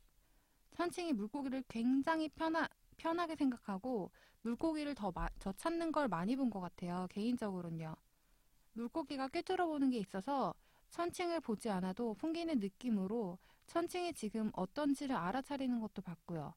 천칭이 0.72 1.14
물고기를 1.14 1.64
굉장히 1.70 2.30
편하, 2.30 2.68
편하게 2.98 3.36
생각하고 3.36 4.12
물고기를 4.44 4.96
더, 4.96 5.12
마- 5.14 5.30
더 5.40 5.54
찾는 5.54 5.92
걸 5.94 6.10
많이 6.10 6.36
본 6.38 6.50
것 6.52 6.62
같아요. 6.62 7.08
개인적으로는요. 7.12 7.96
물고기가 8.74 9.28
꿰뚫어보는 9.30 9.92
게 9.92 9.98
있어서 10.00 10.54
천칭을 10.92 11.42
보지 11.42 11.70
않아도 11.70 12.14
풍기는 12.16 12.60
느낌으로 12.60 13.38
천칭이 13.72 14.14
지금 14.14 14.52
어떤지를 14.54 15.16
알아차리는 15.16 15.80
것도 15.80 16.02
봤고요. 16.02 16.54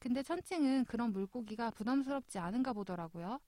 근데 0.00 0.24
천칭은 0.24 0.86
그런 0.86 1.12
물고기가 1.12 1.70
부담스럽지 1.70 2.40
않은가 2.40 2.72
보더라고요. 2.72 3.38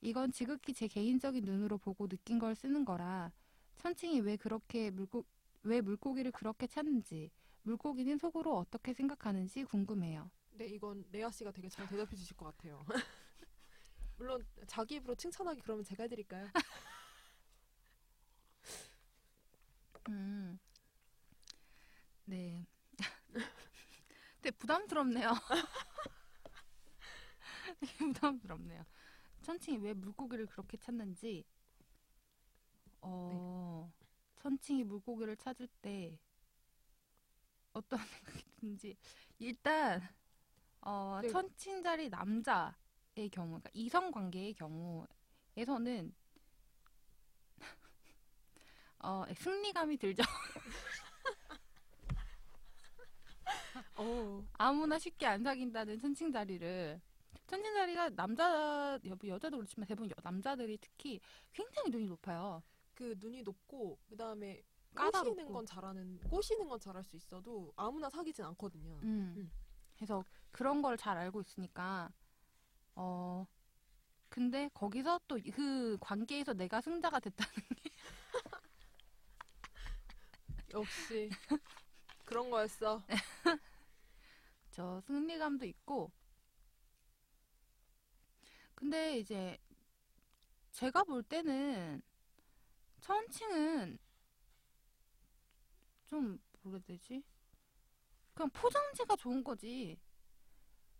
이건 0.00 0.32
지극히 0.32 0.72
제 0.72 0.88
개인적인 0.88 1.44
눈으로 1.44 1.76
보고 1.76 2.08
느낀 2.08 2.38
걸 2.38 2.54
쓰는 2.54 2.86
거라 2.86 3.30
천칭이 3.76 4.20
왜 4.20 4.38
그렇게 4.38 4.90
물고, 4.90 5.26
왜 5.64 5.82
물고기를 5.82 6.32
그렇게 6.32 6.66
찾는지 6.66 7.30
물고기는 7.64 8.16
속으로 8.16 8.56
어떻게 8.56 8.94
생각하는지 8.94 9.64
궁금해요. 9.64 10.30
네, 10.52 10.64
이건 10.64 11.04
레아 11.12 11.30
씨가 11.30 11.52
되게 11.52 11.68
잘 11.68 11.86
대답해 11.88 12.16
주실 12.16 12.34
것 12.38 12.46
같아요. 12.46 12.82
물론 14.16 14.46
자기 14.66 14.94
입으로 14.94 15.14
칭찬하기 15.14 15.60
그러면 15.60 15.84
제가 15.84 16.04
해드릴까요? 16.04 16.48
음. 20.08 20.58
네. 22.30 22.64
되게 24.40 24.56
부담스럽네요. 24.56 25.30
부담스럽네요. 27.98 28.84
천칭이 29.42 29.78
왜 29.78 29.92
물고기를 29.94 30.46
그렇게 30.46 30.76
찾는지, 30.76 31.44
어, 33.00 33.92
천칭이 34.36 34.84
물고기를 34.84 35.36
찾을 35.38 35.66
때 35.82 36.20
어떤 37.72 37.98
생각이 38.06 38.44
드는지, 38.60 38.96
일단, 39.40 40.00
어, 40.82 41.18
네. 41.20 41.28
천칭 41.30 41.82
자리 41.82 42.08
남자의 42.08 43.28
경우, 43.32 43.48
그러니까 43.48 43.70
이성 43.74 44.12
관계의 44.12 44.54
경우에서는 44.54 46.14
어, 49.02 49.24
승리감이 49.34 49.96
들죠. 49.96 50.22
어, 54.02 54.42
아무나 54.54 54.98
쉽게 54.98 55.26
안 55.26 55.42
사귄다는 55.42 55.98
천칭자리를 55.98 57.00
천칭자리가 57.46 58.10
남자 58.10 58.98
여- 59.06 59.18
여자도 59.24 59.58
그렇지만 59.58 59.86
대부분 59.86 60.08
여- 60.10 60.14
남자들이 60.22 60.78
특히 60.80 61.20
굉장히 61.52 61.90
눈이 61.90 62.06
높아요. 62.06 62.62
그 62.94 63.14
눈이 63.18 63.42
높고 63.42 63.98
그 64.08 64.16
다음에 64.16 64.62
까다롭고. 64.94 65.34
꼬시는 65.34 65.52
건 65.52 65.66
잘하는 65.66 66.18
꼬시는 66.30 66.68
건 66.68 66.80
잘할 66.80 67.04
수 67.04 67.16
있어도 67.16 67.72
아무나 67.76 68.08
사귀진 68.08 68.44
않거든요. 68.46 68.94
음. 69.02 69.34
음. 69.36 69.50
그래서 69.96 70.24
그런 70.50 70.80
걸 70.82 70.96
잘 70.96 71.16
알고 71.18 71.40
있으니까 71.42 72.10
어 72.94 73.46
근데 74.28 74.70
거기서 74.74 75.20
또 75.28 75.36
그 75.52 75.96
관계에서 76.00 76.54
내가 76.54 76.80
승자가 76.80 77.20
됐다. 77.20 77.44
역시 80.72 81.30
그런 82.24 82.48
거였어. 82.50 83.02
저 84.70 85.00
승리감도 85.02 85.64
있고 85.66 86.10
근데 88.74 89.18
이제 89.18 89.58
제가 90.72 91.04
볼 91.04 91.22
때는 91.22 92.02
천칭은 93.00 93.98
좀 96.06 96.38
뭐라 96.62 96.78
되지? 96.86 97.22
그냥 98.34 98.50
포장지가 98.52 99.14
좋은 99.16 99.44
거지. 99.44 99.96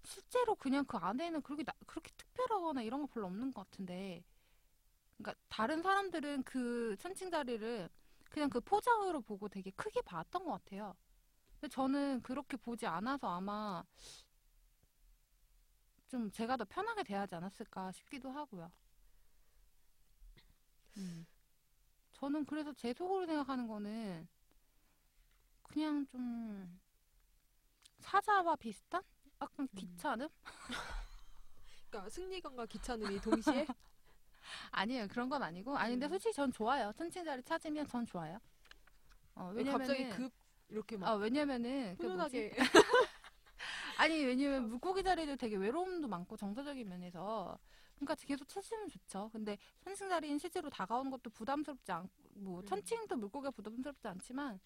실제로 0.05 0.55
그냥 0.55 0.85
그 0.87 0.97
안에는 0.97 1.43
그렇게 1.43 1.63
나- 1.65 1.73
그렇게 1.87 2.11
특별하거나 2.17 2.83
이런 2.83 3.03
거 3.03 3.07
별로 3.07 3.27
없는 3.27 3.53
것 3.53 3.63
같은데. 3.71 4.23
그러니까 5.19 5.41
다른 5.49 5.83
사람들은 5.83 6.45
그 6.45 6.97
천칭 7.01 7.31
자리를 7.31 7.89
그냥 8.31 8.51
그 8.51 8.61
포장으로 8.61 9.21
보고 9.23 9.49
되게 9.49 9.71
크게 9.73 10.03
봤던 10.03 10.45
것 10.45 10.53
같아요. 10.53 10.97
근데 11.61 11.69
저는 11.75 12.23
그렇게 12.23 12.57
보지 12.57 12.87
않아서 12.87 13.29
아마 13.29 13.85
좀 16.09 16.31
제가 16.31 16.57
더 16.57 16.65
편하게 16.65 17.03
대하지 17.05 17.35
않았을까 17.35 17.93
싶기도 17.93 18.31
하고요. 18.31 18.73
음. 20.97 21.27
저는 22.15 22.47
그래서 22.47 22.73
제 22.73 22.95
속으로 22.95 23.27
생각하는 23.27 23.69
거는 23.69 24.27
그냥 25.65 26.07
좀 26.07 26.81
사자와 27.99 28.57
비슷한? 28.57 29.03
약간 29.41 29.69
귀찮음? 29.77 30.29
그러니까 31.91 32.11
승리감과 32.11 32.67
귀찮음이 32.67 33.21
동시에 33.21 33.67
아니에요. 34.73 35.09
그런 35.09 35.29
건 35.29 35.43
아니고. 35.43 35.77
아니, 35.77 35.93
근데 35.93 36.07
음. 36.07 36.09
솔직히 36.09 36.33
전 36.35 36.51
좋아요. 36.51 36.93
천칭 36.97 37.25
자리 37.25 37.43
찾으면 37.43 37.87
전 37.87 38.07
좋아요. 38.07 38.39
어, 39.35 39.53
왜냐면은. 39.55 39.87
갑자기 39.87 40.09
급 40.09 40.33
이렇게 40.71 40.97
막 40.97 41.09
아, 41.09 41.15
왜냐면은. 41.15 41.97
그? 41.99 42.05
훈훈하게 42.07 42.55
아니 43.99 44.25
왜냐면 44.25 44.69
물고기 44.69 45.03
자리도 45.03 45.37
되게 45.37 45.57
외로움도 45.57 46.09
많고 46.09 46.37
정서적인 46.37 46.89
면에서 46.89 47.59
그러니까 47.97 48.15
계속 48.27 48.49
찾으면 48.49 48.89
좋죠. 48.89 49.29
근데 49.33 49.59
천칭 49.85 50.09
자리는 50.09 50.39
실제로 50.39 50.71
다가오는 50.71 51.11
것도 51.11 51.29
부담스럽지 51.31 51.93
않고 51.93 52.11
뭐 52.37 52.61
음. 52.61 52.67
천칭도 52.67 53.17
물고기가 53.17 53.51
부담스럽지 53.51 54.09
않지만 54.09 54.59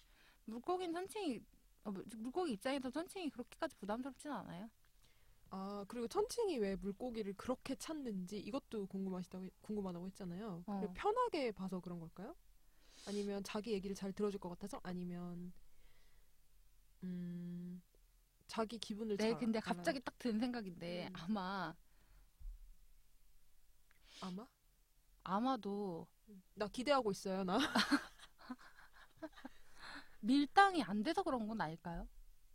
물고기는 0.45 0.93
천칭이 0.93 1.41
어, 1.83 1.91
물- 1.91 2.05
물고기 2.17 2.53
입장에서 2.53 2.89
천칭이 2.89 3.29
그렇게까지 3.29 3.75
부담스럽진 3.75 4.31
않아요. 4.31 4.69
아 5.49 5.83
그리고 5.87 6.07
천칭이 6.07 6.57
왜 6.59 6.75
물고기를 6.77 7.33
그렇게 7.33 7.75
찾는지 7.75 8.39
이것도 8.39 8.87
궁금하시다고 8.87 9.47
궁금하다고 9.61 10.05
했잖아요. 10.07 10.63
어. 10.65 10.93
편하게 10.95 11.51
봐서 11.51 11.79
그런 11.81 11.99
걸까요? 11.99 12.35
아니면 13.07 13.43
자기 13.43 13.73
얘기를 13.73 13.95
잘 13.95 14.13
들어줄 14.13 14.39
것 14.39 14.49
같아서 14.49 14.79
아니면 14.83 15.51
음 17.05 17.81
자기 18.47 18.77
기분을 18.79 19.17
네, 19.17 19.31
잘 19.31 19.39
근데 19.39 19.59
알아요? 19.59 19.75
갑자기 19.75 19.99
딱 20.01 20.17
드는 20.17 20.39
생각인데 20.39 21.07
음. 21.07 21.13
아마 21.13 21.75
아마 24.21 24.47
아마도 25.23 26.07
나 26.53 26.67
기대하고 26.67 27.11
있어요 27.11 27.43
나. 27.43 27.57
밀당이 30.21 30.81
안 30.83 31.03
돼서 31.03 31.21
그런 31.21 31.47
건 31.47 31.61
아닐까요? 31.61 32.07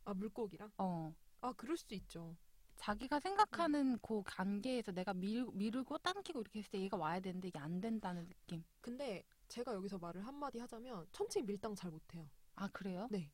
아 0.04 0.14
물고기랑 0.14 0.72
어. 0.78 1.14
아 1.40 1.52
그럴 1.52 1.76
수도 1.76 1.94
있죠. 1.94 2.36
자기가 2.76 3.20
생각하는 3.20 3.98
그 4.00 4.22
관계에서 4.24 4.90
내가 4.92 5.12
밀, 5.12 5.46
미루고 5.52 5.98
당기고 5.98 6.40
이렇게 6.40 6.60
했을 6.60 6.70
때 6.70 6.80
얘가 6.80 6.96
와야 6.96 7.20
되는데 7.20 7.48
이게 7.48 7.58
안 7.58 7.78
된다는 7.80 8.26
느낌. 8.26 8.64
근데 8.80 9.22
제가 9.48 9.74
여기서 9.74 9.98
말을 9.98 10.26
한마디 10.26 10.58
하자면 10.58 11.06
천칭 11.12 11.44
밀당 11.44 11.74
잘 11.74 11.90
못해요. 11.90 12.26
아, 12.56 12.68
그래요? 12.68 13.06
네. 13.10 13.30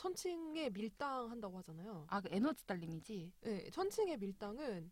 천칭에 0.00 0.70
밀당 0.70 1.30
한다고 1.30 1.58
하잖아요. 1.58 2.06
아, 2.08 2.22
그 2.22 2.28
에너지 2.32 2.66
딸림이지? 2.66 3.32
네, 3.42 3.70
천칭의 3.70 4.16
밀당은 4.16 4.90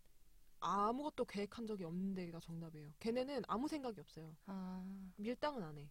아무것도 0.61 1.25
계획한 1.25 1.67
적이 1.67 1.85
없는 1.85 2.13
데가 2.15 2.39
정답이에요. 2.41 2.93
걔네는 3.01 3.43
아무 3.49 3.69
생각이 3.69 3.99
없어요. 4.01 4.37
아, 4.45 4.85
밀당은 5.17 5.63
안 5.63 5.79
해. 5.79 5.91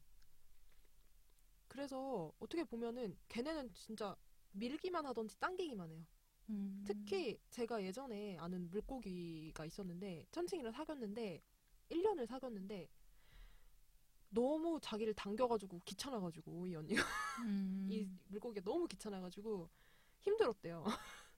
그래서 1.67 2.31
어떻게 2.39 2.63
보면은 2.63 3.17
걔네는 3.27 3.73
진짜 3.73 4.15
밀기만 4.51 5.03
하던지 5.07 5.39
당기기만 5.39 5.89
해요. 5.89 6.05
음. 6.49 6.83
특히 6.85 7.39
제가 7.49 7.81
예전에 7.83 8.37
아는 8.37 8.69
물고기가 8.69 9.65
있었는데 9.65 10.27
천칭이랑 10.29 10.71
사귀었는데 10.73 11.41
1년을 11.89 12.27
사귀었는데 12.27 12.87
너무 14.29 14.79
자기를 14.81 15.13
당겨가지고 15.13 15.81
귀찮아가지고 15.85 16.67
이 16.67 16.75
언니가 16.75 17.03
음. 17.45 17.87
이 17.91 18.07
물고기가 18.27 18.63
너무 18.63 18.87
귀찮아가지고 18.87 19.69
힘들었대요. 20.21 20.85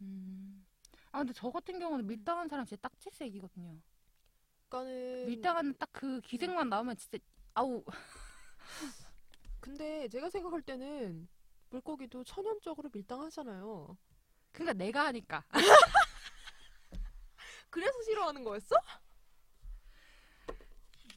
음. 0.02 0.65
아, 1.12 1.19
근데 1.19 1.34
저 1.34 1.49
같은 1.52 1.80
경우는 1.80 2.06
밀당한 2.08 2.47
사람 2.47 2.65
진짜 2.65 2.82
딱지색이거든요. 2.89 3.80
그러니까는 4.69 5.25
밀당하는 5.28 5.73
딱 5.78 5.89
그 5.91 6.21
기색만 6.21 6.69
나오면 6.69 6.95
진짜, 6.97 7.17
아우. 7.54 7.84
근데 9.60 10.08
제가 10.08 10.30
생각할 10.30 10.62
때는 10.62 11.28
물고기도 11.69 12.23
천연적으로 12.23 12.89
밀당하잖아요. 12.93 13.97
그러니까 14.52 14.73
내가 14.73 15.06
하니까. 15.08 15.43
그래서 17.69 18.02
싫어하는 18.04 18.43
거였어? 18.43 18.75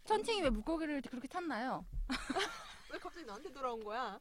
천칭이 0.04 0.42
왜 0.42 0.50
물고기를 0.50 1.00
그렇게 1.02 1.28
찾나요? 1.28 1.84
왜 2.92 2.98
갑자기 2.98 3.24
나한테 3.24 3.50
돌아온 3.52 3.82
거야? 3.82 4.20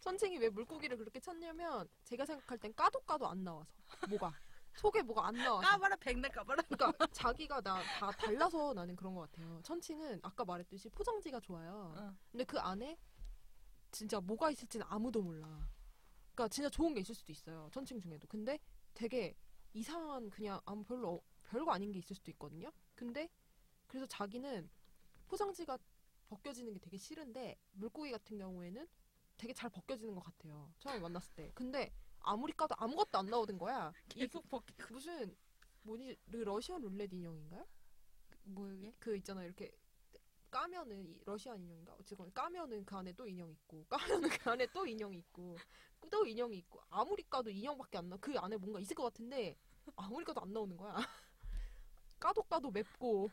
천칭이 0.00 0.38
왜 0.38 0.48
물고기를 0.48 0.96
그렇게 0.96 1.18
찾냐면 1.20 1.88
제가 2.04 2.24
생각할 2.24 2.58
땐 2.58 2.72
까도 2.74 3.00
까도 3.00 3.26
안 3.26 3.42
나와서 3.42 3.68
뭐가 4.08 4.32
속에 4.76 5.02
뭐가 5.02 5.26
안 5.28 5.34
나와서 5.34 5.68
까봐라, 5.68 5.96
백날 5.96 6.30
까봐라. 6.30 6.62
그러니까 6.68 7.06
자기가 7.08 7.60
나 7.62 7.82
다 7.98 8.10
달라서 8.12 8.74
나는 8.74 8.94
그런 8.94 9.14
것 9.14 9.22
같아요. 9.22 9.60
천칭은 9.64 10.20
아까 10.22 10.44
말했듯이 10.44 10.88
포장지가 10.90 11.40
좋아요. 11.40 11.94
어. 11.98 12.16
근데 12.30 12.44
그 12.44 12.58
안에 12.60 12.96
진짜 13.90 14.20
뭐가 14.20 14.50
있을지는 14.52 14.86
아무도 14.88 15.20
몰라. 15.20 15.68
그러니까 16.34 16.48
진짜 16.54 16.70
좋은 16.70 16.94
게 16.94 17.00
있을 17.00 17.14
수도 17.14 17.32
있어요. 17.32 17.68
천칭 17.72 17.98
중에도. 18.00 18.28
근데 18.28 18.58
되게 18.94 19.34
이상한 19.72 20.30
그냥 20.30 20.60
아무 20.64 20.84
별로 20.84 21.14
어- 21.14 21.22
별거 21.48 21.72
아닌 21.72 21.90
게 21.90 21.98
있을 21.98 22.14
수도 22.14 22.30
있거든요. 22.30 22.70
근데 22.94 23.28
그래서 23.88 24.06
자기는 24.06 24.70
포장지가 25.28 25.78
벗겨지는 26.28 26.72
게 26.74 26.80
되게 26.80 26.96
싫은데 26.96 27.56
물고기 27.72 28.10
같은 28.10 28.38
경우에는 28.38 28.86
되게 29.36 29.52
잘 29.54 29.70
벗겨지는 29.70 30.14
것 30.14 30.22
같아요. 30.24 30.72
처음에 30.78 30.98
만났을 30.98 31.32
때. 31.34 31.52
근데 31.54 31.92
아무리 32.20 32.52
까도 32.52 32.74
아무것도 32.78 33.18
안 33.18 33.26
나오는 33.26 33.56
거야. 33.56 33.92
이 34.14 34.18
계속 34.20 34.46
벗기. 34.48 34.74
무슨 34.92 35.34
뭐니 35.82 36.16
르- 36.26 36.42
러시안 36.44 36.80
룰렛 36.82 37.12
인형인가요? 37.12 37.66
뭐 38.44 38.70
이게? 38.72 38.94
그 38.98 39.16
있잖아요 39.16 39.46
이렇게 39.46 39.70
까면은 40.50 41.06
이 41.06 41.20
러시안 41.24 41.60
인형인가 41.60 41.94
어쨌건 42.00 42.32
까면은 42.32 42.84
그 42.84 42.96
안에 42.96 43.12
또 43.12 43.26
인형 43.26 43.50
있고 43.50 43.84
까면은 43.88 44.28
그 44.30 44.50
안에 44.50 44.66
또 44.72 44.86
인형이 44.86 45.18
있고 45.18 45.56
또 46.10 46.26
인형이 46.26 46.56
있고 46.58 46.80
아무리 46.88 47.22
까도 47.28 47.50
인형밖에 47.50 47.98
안 47.98 48.08
나. 48.08 48.16
그 48.16 48.36
안에 48.38 48.56
뭔가 48.56 48.80
있을 48.80 48.96
것 48.96 49.04
같은데 49.04 49.56
아무리 49.96 50.24
까도 50.24 50.40
안 50.40 50.52
나오는 50.52 50.76
거야. 50.76 50.94
까도 52.18 52.42
까도 52.42 52.70
맵고 52.70 53.30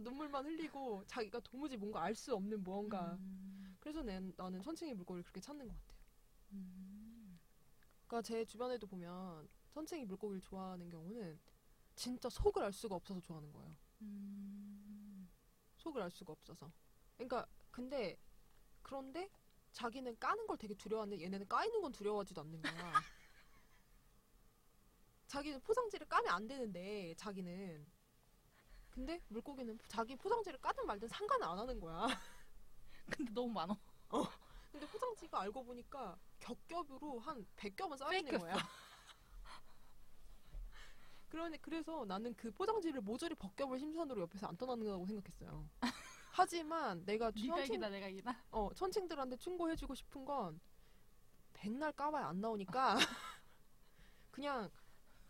까도 0.00 0.10
눈물만 0.10 0.46
흘리고 0.46 1.04
자기가 1.06 1.40
도무지 1.40 1.76
뭔가 1.76 2.02
알 2.02 2.14
수 2.14 2.34
없는 2.34 2.62
무언가. 2.62 3.14
음. 3.14 3.76
그래서 3.78 4.02
난, 4.02 4.32
나는 4.36 4.60
천칭이 4.62 4.94
물고기를 4.94 5.22
그렇게 5.22 5.40
찾는 5.40 5.68
것 5.68 5.74
같아요. 5.74 5.98
음. 6.52 7.40
그러니까 8.06 8.22
제 8.22 8.44
주변에도 8.44 8.86
보면 8.86 9.48
천칭이 9.70 10.04
물고기를 10.06 10.40
좋아하는 10.40 10.88
경우는 10.88 11.38
진짜 11.94 12.28
속을 12.28 12.62
알 12.64 12.72
수가 12.72 12.96
없어서 12.96 13.20
좋아하는 13.20 13.52
거예요. 13.52 13.76
음. 14.02 15.30
속을 15.76 16.02
알 16.02 16.10
수가 16.10 16.32
없어서. 16.32 16.72
그러니까 17.16 17.46
근데 17.70 18.18
그런데 18.82 19.30
자기는 19.72 20.18
까는 20.18 20.46
걸 20.46 20.56
되게 20.56 20.74
두려워하는데 20.74 21.22
얘네는 21.22 21.46
까이는 21.46 21.80
건 21.80 21.92
두려워하지도 21.92 22.40
않는 22.40 22.60
거야. 22.62 22.92
자기는 25.28 25.60
포장지를 25.60 26.08
까면 26.08 26.32
안 26.32 26.48
되는데 26.48 27.14
자기는 27.16 27.86
근데 28.90 29.20
물고기는 29.28 29.78
자기 29.88 30.16
포장지를 30.16 30.60
까든 30.60 30.86
말든 30.86 31.08
상관을 31.08 31.46
안 31.46 31.58
하는 31.58 31.80
거야. 31.80 32.06
근데 33.06 33.32
너무 33.32 33.52
많아. 33.52 33.76
근데 34.70 34.86
포장지가 34.86 35.40
알고 35.42 35.64
보니까 35.64 36.16
겹겹으로 36.38 37.18
한 37.18 37.46
100겹은 37.56 37.96
쌓여있는. 37.96 38.38
거야. 38.38 38.54
그러니 41.28 41.58
그래서 41.62 42.04
나는 42.04 42.34
그 42.34 42.50
포장지를 42.50 43.00
모조리 43.00 43.34
벗겨볼 43.36 43.78
심산으로 43.78 44.22
옆에서 44.22 44.48
안 44.48 44.56
떠나는다고 44.56 45.06
생각했어요. 45.06 45.68
하지만 46.32 47.04
내가 47.04 47.30
천칭, 47.30 47.80
내가 47.80 48.08
이기다. 48.08 48.44
어, 48.50 48.70
천칭들한테 48.74 49.36
충고해주고 49.36 49.94
싶은 49.94 50.24
건 50.24 50.60
백날 51.52 51.92
까봐야 51.92 52.26
안 52.28 52.40
나오니까 52.40 52.96
그냥 54.30 54.70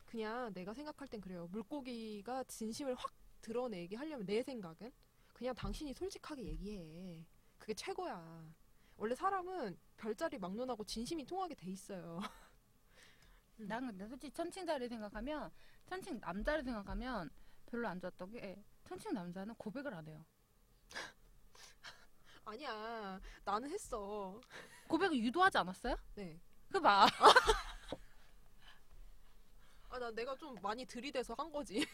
그냥 0.06 0.52
내가 0.52 0.72
생각할 0.74 1.08
땐 1.08 1.20
그래요. 1.20 1.46
물고기가 1.50 2.44
진심을 2.44 2.94
확 2.94 3.12
드러내게 3.40 3.96
하려면 3.96 4.26
내 4.26 4.42
생각은 4.42 4.92
그냥 5.32 5.54
당신이 5.54 5.94
솔직하게 5.94 6.44
얘기해. 6.44 7.24
그게 7.58 7.74
최고야. 7.74 8.52
원래 8.96 9.14
사람은 9.14 9.78
별자리 9.96 10.38
막론하고 10.38 10.84
진심이 10.84 11.24
통하게 11.24 11.54
돼 11.54 11.70
있어요. 11.70 12.20
음. 13.60 13.68
난 13.68 13.86
근데 13.86 14.06
솔직히 14.06 14.32
천칭자를 14.32 14.88
생각하면 14.88 15.50
천칭 15.86 16.18
남자를 16.20 16.62
생각하면 16.62 17.30
별로 17.66 17.88
안 17.88 17.98
좋았던 18.00 18.30
게 18.32 18.62
천칭 18.84 19.14
남자는 19.14 19.54
고백을 19.54 19.94
안 19.94 20.06
해요. 20.06 20.24
아니야. 22.44 23.20
나는 23.44 23.70
했어. 23.70 24.40
고백을 24.88 25.16
유도하지 25.18 25.58
않았어요? 25.58 25.96
네. 26.14 26.40
그 26.70 26.80
봐. 26.80 27.06
아, 29.88 29.98
나 29.98 30.10
내가 30.10 30.36
좀 30.36 30.54
많이 30.62 30.84
들이대서 30.84 31.34
한 31.34 31.50
거지. 31.50 31.86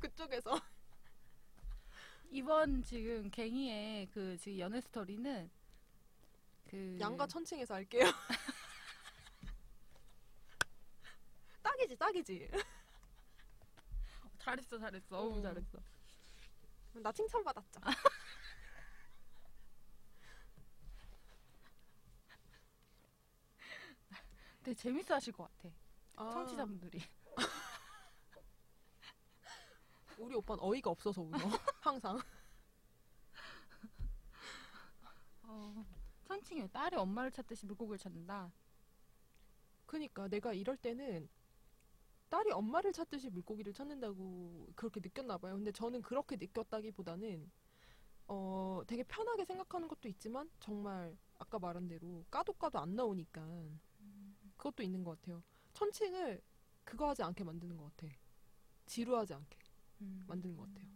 그쪽에서. 0.00 0.52
이번 2.30 2.82
지금 2.82 3.30
갱이의 3.30 4.08
그 4.12 4.36
지금 4.38 4.58
연애 4.58 4.80
스토리는 4.80 5.50
그 6.68 6.98
양가 7.00 7.26
천칭에서 7.26 7.74
할게요. 7.74 8.04
딱이지, 11.62 11.96
딱이지. 11.96 12.50
잘했어 14.38 14.78
잘했어 14.78 15.16
너무 15.16 15.38
어. 15.38 15.42
잘했어. 15.42 15.78
나 16.94 17.12
칭찬 17.12 17.44
받았죠. 17.44 17.80
되게 24.68 24.74
재밌어 24.74 25.14
하실 25.14 25.32
것 25.32 25.44
같아. 25.44 25.74
아, 26.16 26.30
청취자분들이. 26.30 27.02
우리 30.18 30.34
오빠는 30.34 30.62
어이가 30.62 30.90
없어서 30.90 31.22
울어. 31.22 31.38
항상. 31.80 32.18
어, 35.42 35.86
천칭이 36.24 36.68
딸이 36.68 36.96
엄마를 36.96 37.30
찾듯이 37.30 37.64
물고기를 37.66 37.98
찾는다. 37.98 38.52
그니까 39.86 40.28
내가 40.28 40.52
이럴 40.52 40.76
때는 40.76 41.28
딸이 42.28 42.50
엄마를 42.50 42.92
찾듯이 42.92 43.30
물고기를 43.30 43.72
찾는다고 43.72 44.68
그렇게 44.74 45.00
느꼈나 45.00 45.38
봐요. 45.38 45.54
근데 45.54 45.72
저는 45.72 46.02
그렇게 46.02 46.36
느꼈다기보다는 46.36 47.50
어 48.26 48.82
되게 48.86 49.02
편하게 49.04 49.46
생각하는 49.46 49.88
것도 49.88 50.08
있지만 50.08 50.50
정말 50.60 51.16
아까 51.38 51.58
말한 51.58 51.88
대로 51.88 52.26
까도 52.30 52.52
까도 52.52 52.78
안 52.78 52.94
나오니까 52.94 53.40
그것도 54.58 54.82
있는 54.82 55.02
것 55.04 55.18
같아요. 55.18 55.42
천칭을 55.72 56.42
그거 56.84 57.08
하지 57.08 57.22
않게 57.22 57.44
만드는 57.44 57.76
것 57.78 57.96
같아. 57.96 58.12
지루하지 58.84 59.32
않게 59.32 59.57
음. 60.00 60.24
만드는 60.26 60.56
것 60.56 60.68
같아요. 60.68 60.86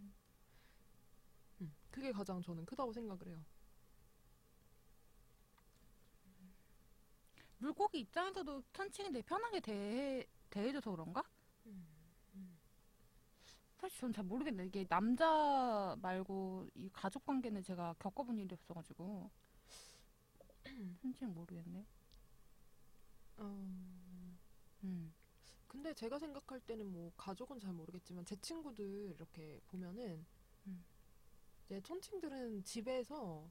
음, 1.61 1.75
그게 1.91 2.13
가장 2.13 2.41
저는 2.43 2.65
크다고 2.65 2.93
생각을 2.93 3.29
해요. 3.29 3.45
물고기 7.59 8.01
입장에서도 8.01 8.63
천칭이 8.73 9.13
되게 9.13 9.25
편하게 9.25 9.61
대해, 9.61 10.27
대해줘서 10.51 10.91
그런가? 10.91 11.23
사실 13.83 13.99
전잘 13.99 14.25
모르겠네. 14.25 14.67
이게 14.67 14.85
남자 14.85 15.97
말고 16.01 16.69
이 16.77 16.89
가족 16.93 17.27
관계는 17.27 17.65
제가 17.65 17.95
겪어본 17.99 18.39
일이 18.39 18.55
없어가지고 18.55 19.29
천칭 21.03 21.35
모르겠네. 21.35 21.85
어, 23.39 23.45
음. 24.85 25.13
근데 25.73 25.95
제가 25.95 26.19
생각할 26.19 26.61
때는 26.61 26.93
뭐 26.93 27.11
가족은 27.17 27.59
잘 27.59 27.73
모르겠지만 27.73 28.27
제 28.27 28.37
친구들 28.37 29.15
이렇게 29.17 29.59
보면은 29.69 30.23
음. 30.67 30.85
이제 31.65 31.81
천칭들은 31.81 32.63
집에서 32.63 33.51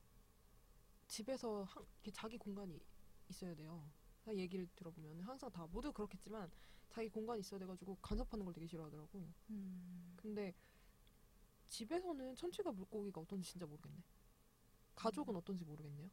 집에서 1.08 1.64
한, 1.64 1.84
이렇게 1.96 2.12
자기 2.12 2.38
공간이 2.38 2.80
있어야 3.28 3.56
돼요. 3.56 3.92
다 4.24 4.36
얘기를 4.36 4.68
들어보면 4.76 5.22
항상 5.22 5.52
다 5.52 5.66
모두 5.72 5.92
그렇겠지만 5.92 6.52
자기 6.90 7.10
공간이 7.10 7.40
있어야 7.40 7.60
돼가지고 7.60 7.98
간섭하는 8.04 8.46
걸 8.46 8.54
되게 8.54 8.68
싫어하더라고. 8.68 9.28
음. 9.50 10.14
근데 10.16 10.54
집에서는 11.70 12.36
천치가 12.36 12.72
물고기가 12.72 13.20
어떤지 13.22 13.50
진짜 13.50 13.66
모르겠네. 13.66 13.98
가족은 14.94 15.36
어떤지 15.36 15.66
모르겠네요. 15.66 16.08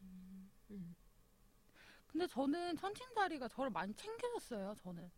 음. 0.00 0.50
음. 0.70 0.96
근데 2.06 2.26
저는 2.26 2.74
천칭다리가 2.76 3.48
저를 3.48 3.70
많이 3.70 3.92
챙겨줬어요. 3.92 4.74
저는 4.76 5.10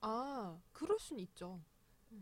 아 0.00 0.58
그럴 0.72 0.98
순 0.98 1.18
있죠. 1.20 1.60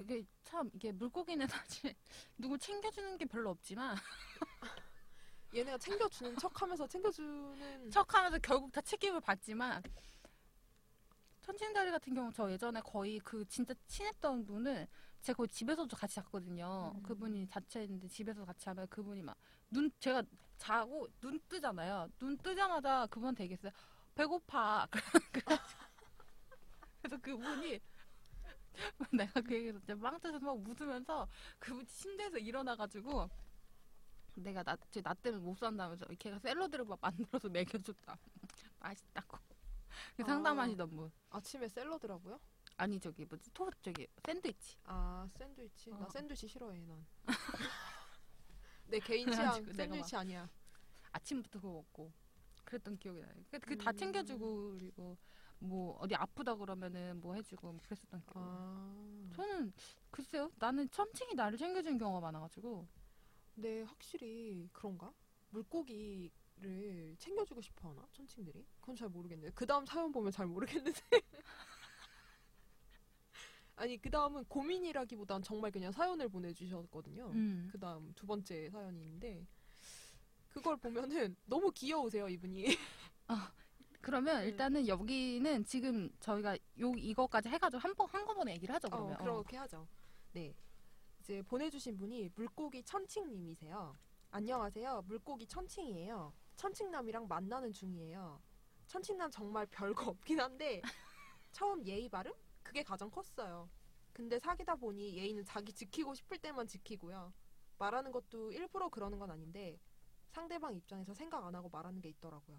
이게 0.00 0.24
참 0.42 0.70
이게 0.74 0.92
물고기는 0.92 1.46
사실 1.48 1.94
누구 2.36 2.58
챙겨주는 2.58 3.16
게 3.16 3.24
별로 3.24 3.50
없지만 3.50 3.96
얘네가 5.54 5.78
챙겨주는 5.78 6.36
척하면서 6.36 6.86
챙겨주는 6.86 7.90
척하면서 7.90 8.38
결국 8.40 8.70
다 8.70 8.80
책임을 8.82 9.20
받지만 9.20 9.82
천칭다리 11.40 11.90
같은 11.90 12.12
경우 12.14 12.30
저 12.34 12.50
예전에 12.50 12.80
거의 12.82 13.18
그 13.20 13.44
진짜 13.46 13.72
친했던 13.86 14.44
분은 14.44 14.86
제가 15.22 15.36
거의 15.38 15.48
집에서도 15.48 15.96
같이 15.96 16.16
잤거든요. 16.16 16.92
음. 16.94 17.02
그분이 17.02 17.48
자취했는데 17.48 18.08
집에서 18.08 18.44
같이 18.44 18.68
하면 18.68 18.86
그분이 18.88 19.22
막 19.22 19.36
눈 19.70 19.90
제가 20.00 20.22
자고 20.56 21.06
눈 21.20 21.38
뜨잖아요. 21.48 22.08
눈 22.18 22.36
뜨자마자 22.38 23.06
그분한테 23.06 23.44
얘기했어요. 23.44 23.72
배고파. 24.14 24.86
그래가지고 25.32 25.87
그래서 27.00 27.16
그분이 27.20 27.80
내가 29.12 29.40
그 29.40 29.54
얘기해서 29.54 29.78
진짜 29.80 29.96
빵 29.96 30.18
터져서 30.20 30.44
막 30.44 30.68
웃으면서 30.68 31.28
그분 31.58 31.86
침대에서 31.86 32.38
일어나가지고 32.38 33.28
내가 34.34 34.62
나, 34.62 34.76
쟤나 34.90 35.14
때문에 35.14 35.42
못 35.42 35.56
산다면서 35.58 36.06
걔가 36.18 36.38
샐러드를 36.38 36.84
막 36.84 36.98
만들어서 37.00 37.48
먹여줬다. 37.48 38.18
맛있다고. 38.78 39.38
그 40.16 40.22
아. 40.22 40.26
상담하시던 40.26 40.90
분. 40.90 41.10
아침에 41.30 41.68
샐러드라고요? 41.68 42.38
아니 42.76 43.00
저기 43.00 43.24
뭐지 43.24 43.50
토 43.52 43.68
저기 43.82 44.06
샌드위치. 44.24 44.76
아 44.84 45.26
샌드위치. 45.36 45.90
나 45.90 45.96
어. 45.96 46.08
샌드위치 46.10 46.46
싫어해 46.46 46.78
난. 46.86 47.04
내 48.86 49.00
개인 49.00 49.30
취향 49.30 49.64
샌드위치 49.72 50.14
아니야. 50.14 50.48
아침부터 51.10 51.58
그거 51.58 51.72
먹고 51.72 52.12
그랬던 52.64 52.96
기억이 52.98 53.20
나요. 53.20 53.32
그다 53.50 53.90
음. 53.90 53.96
챙겨주고 53.96 54.72
그리고 54.72 55.18
뭐 55.60 55.96
어디 56.00 56.14
아프다 56.14 56.54
그러면은 56.54 57.20
뭐 57.20 57.34
해주고 57.34 57.72
뭐 57.72 57.80
그랬었던 57.82 58.22
기억. 58.22 58.34
아. 58.36 59.30
저는 59.34 59.72
글쎄요 60.10 60.50
나는 60.56 60.88
천칭이 60.90 61.34
나를 61.34 61.58
챙겨주는 61.58 61.98
경우가 61.98 62.20
많아가지고 62.20 62.86
근데 63.58 63.82
확실히 63.82 64.68
그런가? 64.72 65.12
물고기를 65.50 67.16
챙겨주고 67.18 67.60
싶어 67.60 67.90
하나? 67.90 68.06
천칭들이? 68.12 68.64
그건 68.80 68.94
잘 68.94 69.08
모르겠네. 69.08 69.50
그 69.50 69.66
다음 69.66 69.84
사연 69.84 70.12
보면 70.12 70.30
잘 70.30 70.46
모르겠는데. 70.46 71.00
아니, 73.74 73.96
그 73.98 74.10
다음은 74.10 74.44
고민이라기보단 74.44 75.42
정말 75.42 75.72
그냥 75.72 75.90
사연을 75.90 76.28
보내주셨거든요. 76.28 77.30
음. 77.30 77.68
그 77.72 77.80
다음 77.80 78.12
두 78.14 78.26
번째 78.26 78.70
사연이 78.70 79.00
있는데, 79.02 79.44
그걸 80.48 80.76
보면은 80.76 81.34
너무 81.44 81.72
귀여우세요, 81.72 82.28
이분이. 82.28 82.64
그러면 84.00 84.42
음. 84.42 84.46
일단은 84.48 84.86
여기는 84.86 85.64
지금 85.64 86.08
저희가 86.20 86.54
요 86.80 86.92
이거까지 86.96 87.48
해가지고 87.48 87.80
한 87.80 87.94
번 87.94 88.08
한꺼번에 88.08 88.54
얘기를 88.54 88.74
하죠 88.74 88.88
어, 88.88 88.90
그러면. 88.90 89.14
어. 89.14 89.18
그렇게 89.18 89.56
하죠. 89.56 89.86
네. 90.32 90.54
이제 91.20 91.42
보내주신 91.42 91.96
분이 91.98 92.30
물고기 92.34 92.82
천칭님이세요. 92.84 93.96
안녕하세요. 94.30 95.02
물고기 95.06 95.46
천칭이에요. 95.46 96.32
천칭남이랑 96.56 97.26
만나는 97.28 97.72
중이에요. 97.72 98.40
천칭남 98.86 99.30
정말 99.30 99.66
별거 99.66 100.10
없긴 100.10 100.40
한데 100.40 100.80
처음 101.52 101.84
예의 101.84 102.08
바름? 102.08 102.32
그게 102.62 102.82
가장 102.82 103.10
컸어요. 103.10 103.68
근데 104.12 104.38
사귀다 104.38 104.76
보니 104.76 105.16
예의는 105.16 105.44
자기 105.44 105.72
지키고 105.72 106.14
싶을 106.14 106.38
때만 106.38 106.66
지키고요. 106.66 107.32
말하는 107.78 108.10
것도 108.12 108.52
일부러 108.52 108.88
그러는 108.88 109.18
건 109.18 109.30
아닌데 109.30 109.78
상대방 110.30 110.74
입장에서 110.74 111.14
생각 111.14 111.44
안 111.44 111.54
하고 111.54 111.68
말하는 111.68 112.00
게 112.00 112.08
있더라고요. 112.10 112.58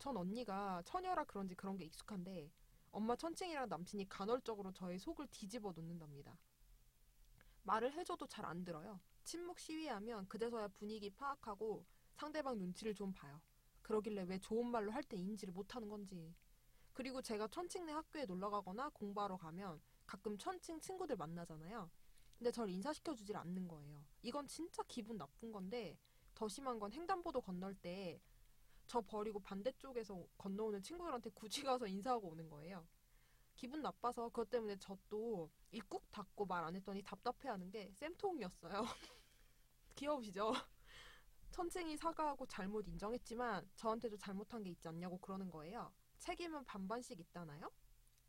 전 0.00 0.16
언니가 0.16 0.82
처녀라 0.86 1.24
그런지 1.24 1.54
그런 1.54 1.76
게 1.76 1.84
익숙한데 1.84 2.50
엄마 2.90 3.14
천칭이랑 3.14 3.68
남친이 3.68 4.08
간헐적으로 4.08 4.72
저의 4.72 4.98
속을 4.98 5.28
뒤집어 5.28 5.72
놓는답니다. 5.72 6.36
말을 7.62 7.92
해줘도 7.92 8.26
잘 8.26 8.46
안 8.46 8.64
들어요. 8.64 8.98
침묵 9.24 9.60
시위하면 9.60 10.26
그제서야 10.26 10.68
분위기 10.68 11.10
파악하고 11.10 11.84
상대방 12.14 12.58
눈치를 12.58 12.94
좀 12.94 13.12
봐요. 13.12 13.40
그러길래 13.82 14.22
왜 14.22 14.38
좋은 14.38 14.66
말로 14.66 14.90
할 14.90 15.02
때 15.04 15.18
인지를 15.18 15.52
못하는 15.52 15.88
건지. 15.88 16.34
그리고 16.94 17.20
제가 17.20 17.46
천칭네 17.48 17.92
학교에 17.92 18.24
놀러 18.24 18.48
가거나 18.50 18.88
공부하러 18.90 19.36
가면 19.36 19.80
가끔 20.06 20.38
천칭 20.38 20.80
친구들 20.80 21.16
만나잖아요. 21.16 21.90
근데 22.38 22.50
절 22.50 22.70
인사시켜 22.70 23.14
주질 23.14 23.36
않는 23.36 23.68
거예요. 23.68 24.02
이건 24.22 24.46
진짜 24.46 24.82
기분 24.88 25.18
나쁜 25.18 25.52
건데 25.52 25.98
더 26.34 26.48
심한 26.48 26.78
건 26.78 26.90
횡단보도 26.92 27.42
건널 27.42 27.74
때 27.74 28.18
저 28.90 29.00
버리고 29.00 29.38
반대쪽에서 29.38 30.26
건너오는 30.36 30.82
친구들한테 30.82 31.30
굳이 31.30 31.62
가서 31.62 31.86
인사하고 31.86 32.28
오는 32.30 32.50
거예요. 32.50 32.84
기분 33.54 33.82
나빠서 33.82 34.24
그것 34.30 34.50
때문에 34.50 34.76
저 34.78 34.98
또 35.08 35.48
입국 35.70 36.10
닫고 36.10 36.44
말 36.46 36.64
안 36.64 36.74
했더니 36.74 37.00
답답해하는 37.04 37.70
게 37.70 37.92
쌤통이었어요. 37.94 38.82
귀여우시죠? 39.94 40.52
천칭이 41.52 41.96
사과하고 41.96 42.46
잘못 42.46 42.88
인정했지만 42.88 43.70
저한테도 43.76 44.16
잘못한 44.18 44.64
게 44.64 44.70
있지 44.70 44.88
않냐고 44.88 45.18
그러는 45.18 45.48
거예요. 45.52 45.92
책임은 46.18 46.64
반반씩 46.64 47.20
있다나요? 47.20 47.70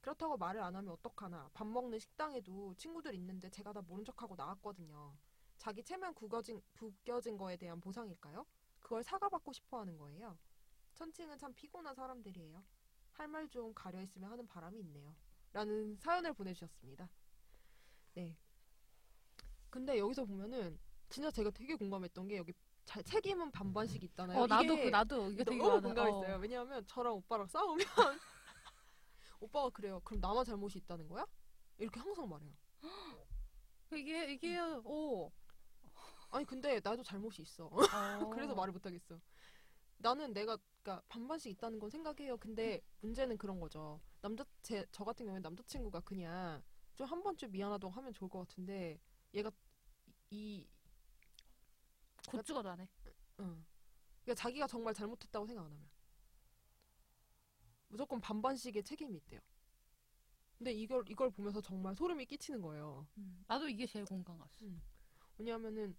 그렇다고 0.01 0.37
말을 0.37 0.61
안 0.61 0.75
하면 0.75 0.93
어떡하나. 0.93 1.49
밥 1.55 1.65
먹는 1.67 1.97
식당에도 1.97 2.75
친구들 2.75 3.15
있는데 3.15 3.49
제가 3.49 3.73
다 3.73 3.81
모른 3.81 4.05
척하고 4.05 4.35
나왔거든요. 4.35 5.15
자기 5.57 5.83
체면 5.83 6.13
구겨진, 6.13 6.61
구겨진 6.77 7.37
거에 7.37 7.57
대한 7.57 7.79
보상일까요? 7.81 8.45
그걸 8.79 9.03
사과받고 9.03 9.53
싶어 9.53 9.79
하는 9.79 9.97
거예요. 9.97 10.37
천칭은 11.01 11.37
참 11.39 11.51
피곤한 11.55 11.95
사람들이에요. 11.95 12.63
할 13.13 13.27
말 13.27 13.49
좀 13.49 13.73
가려 13.73 13.99
있으면 14.01 14.31
하는 14.31 14.47
바람이 14.47 14.79
있네요. 14.81 15.15
라는 15.51 15.95
사연을 15.97 16.31
보내주셨습니다. 16.33 17.09
네. 18.13 18.37
근데 19.71 19.97
여기서 19.97 20.25
보면은 20.25 20.77
진짜 21.09 21.31
제가 21.31 21.49
되게 21.49 21.73
공감했던 21.75 22.27
게 22.27 22.37
여기 22.37 22.53
자- 22.85 23.01
책임은 23.01 23.51
반반씩 23.51 24.03
있다나요? 24.03 24.41
어 24.41 24.47
나도 24.47 24.75
그 24.75 24.89
나도 24.89 25.31
이게 25.31 25.43
되게 25.43 25.57
너무. 25.57 25.81
공감했어요. 25.81 26.35
어. 26.35 26.37
왜냐하면 26.37 26.85
저랑 26.85 27.13
오빠랑 27.15 27.47
싸우면 27.47 27.77
오빠가 29.39 29.69
그래요. 29.71 29.99
그럼 30.03 30.19
나만 30.21 30.45
잘못이 30.45 30.77
있다는 30.79 31.07
거야? 31.07 31.25
이렇게 31.79 31.99
항상 31.99 32.29
말해요. 32.29 32.53
이게 33.93 34.33
이게 34.33 34.59
오. 34.83 35.31
아니 36.29 36.45
근데 36.45 36.79
나도 36.83 37.01
잘못이 37.03 37.41
있어. 37.41 37.65
어. 37.65 37.77
그래서 38.33 38.53
말을 38.55 38.71
못 38.71 38.85
하겠어. 38.85 39.19
나는 40.01 40.33
내가 40.33 40.57
그러니까 40.83 41.03
반반씩 41.09 41.51
있다는 41.51 41.79
건 41.79 41.89
생각해요. 41.89 42.37
근데 42.37 42.81
문제는 43.01 43.37
그런 43.37 43.59
거죠. 43.59 44.01
남자 44.21 44.45
제 44.61 44.85
저 44.91 45.03
같은 45.05 45.25
경우에 45.25 45.39
남자친구가 45.41 46.01
그냥 46.01 46.63
좀 46.95 47.07
한 47.07 47.23
번쯤 47.23 47.51
미안하다고 47.51 47.91
하면 47.93 48.13
좋을 48.13 48.29
것 48.29 48.39
같은데 48.39 48.99
얘가 49.33 49.51
이 50.31 50.67
고추가 52.27 52.61
나네. 52.61 52.87
응. 53.39 53.65
그러니까 54.23 54.35
자기가 54.35 54.67
정말 54.67 54.93
잘못했다고 54.93 55.45
생각 55.47 55.65
안 55.65 55.71
하면 55.71 55.89
무조건 57.89 58.19
반반씩의 58.21 58.83
책임이 58.83 59.17
있대요. 59.17 59.39
근데 60.57 60.71
이걸 60.73 61.03
이걸 61.09 61.31
보면서 61.31 61.59
정말 61.61 61.95
소름이 61.95 62.25
끼치는 62.27 62.61
거예요. 62.61 63.07
음, 63.17 63.43
나도 63.47 63.67
이게 63.67 63.85
제일 63.87 64.05
공감 64.05 64.37
갔어. 64.37 64.65
음. 64.65 64.81
왜냐하면은 65.37 65.95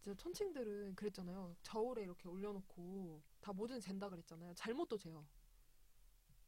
이제 0.00 0.14
천칭들은 0.16 0.96
그랬잖아요. 0.96 1.56
저울에 1.62 2.02
이렇게 2.02 2.28
올려놓고 2.28 3.22
다 3.42 3.52
뭐든 3.52 3.80
잰다 3.80 4.08
그랬잖아요. 4.08 4.54
잘못도 4.54 4.96
재요. 4.96 5.26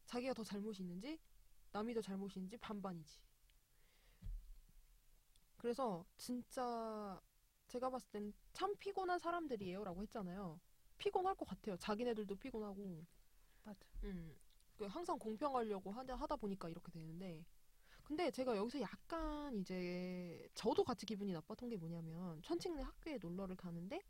자기가 0.07 0.33
더 0.33 0.45
잘못이 0.45 0.83
있는지 0.83 1.19
남이 1.73 1.93
더 1.93 2.01
잘못이 2.01 2.39
있는지 2.39 2.57
반반이지. 2.57 3.21
그래서 5.57 6.07
진짜 6.17 7.21
제가 7.67 7.91
봤을 7.91 8.11
땐 8.11 8.33
참 8.53 8.77
피곤한 8.77 9.19
사람들이에요라고 9.19 10.03
했잖아요. 10.03 10.61
피곤할 10.97 11.35
것 11.35 11.47
같아요. 11.49 11.77
자기네들도 11.77 12.37
피곤하고. 12.37 13.05
맞아. 13.65 13.81
음. 14.05 14.37
그 14.77 14.85
항상 14.87 15.19
공평하려고 15.19 15.91
하다, 15.91 16.15
하다 16.15 16.37
보니까 16.37 16.69
이렇게 16.69 16.93
되는데. 16.93 17.45
근데 18.05 18.31
제가 18.31 18.57
여기서 18.57 18.81
약간 18.83 19.59
이제 19.61 20.47
저도 20.55 20.85
같이 20.85 21.07
기분이 21.07 21.33
나빴던 21.33 21.71
게 21.71 21.77
뭐냐면 21.77 22.41
천칭네 22.43 22.83
학교에 22.83 23.19
놀러를 23.19 23.57
가는데 23.57 24.03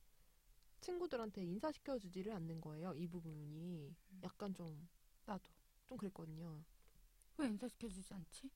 친구들한테 0.85 1.43
인사시켜 1.43 1.99
주지를 1.99 2.33
않는 2.35 2.61
거예요. 2.61 2.93
이 2.95 3.07
부분이 3.09 3.95
약간 4.23 4.53
좀, 4.53 4.87
나도. 5.25 5.51
좀 5.87 5.97
그랬거든요. 5.97 6.63
왜 7.39 7.47
인사시켜 7.49 7.89
주지 7.89 8.13
않지? 8.13 8.51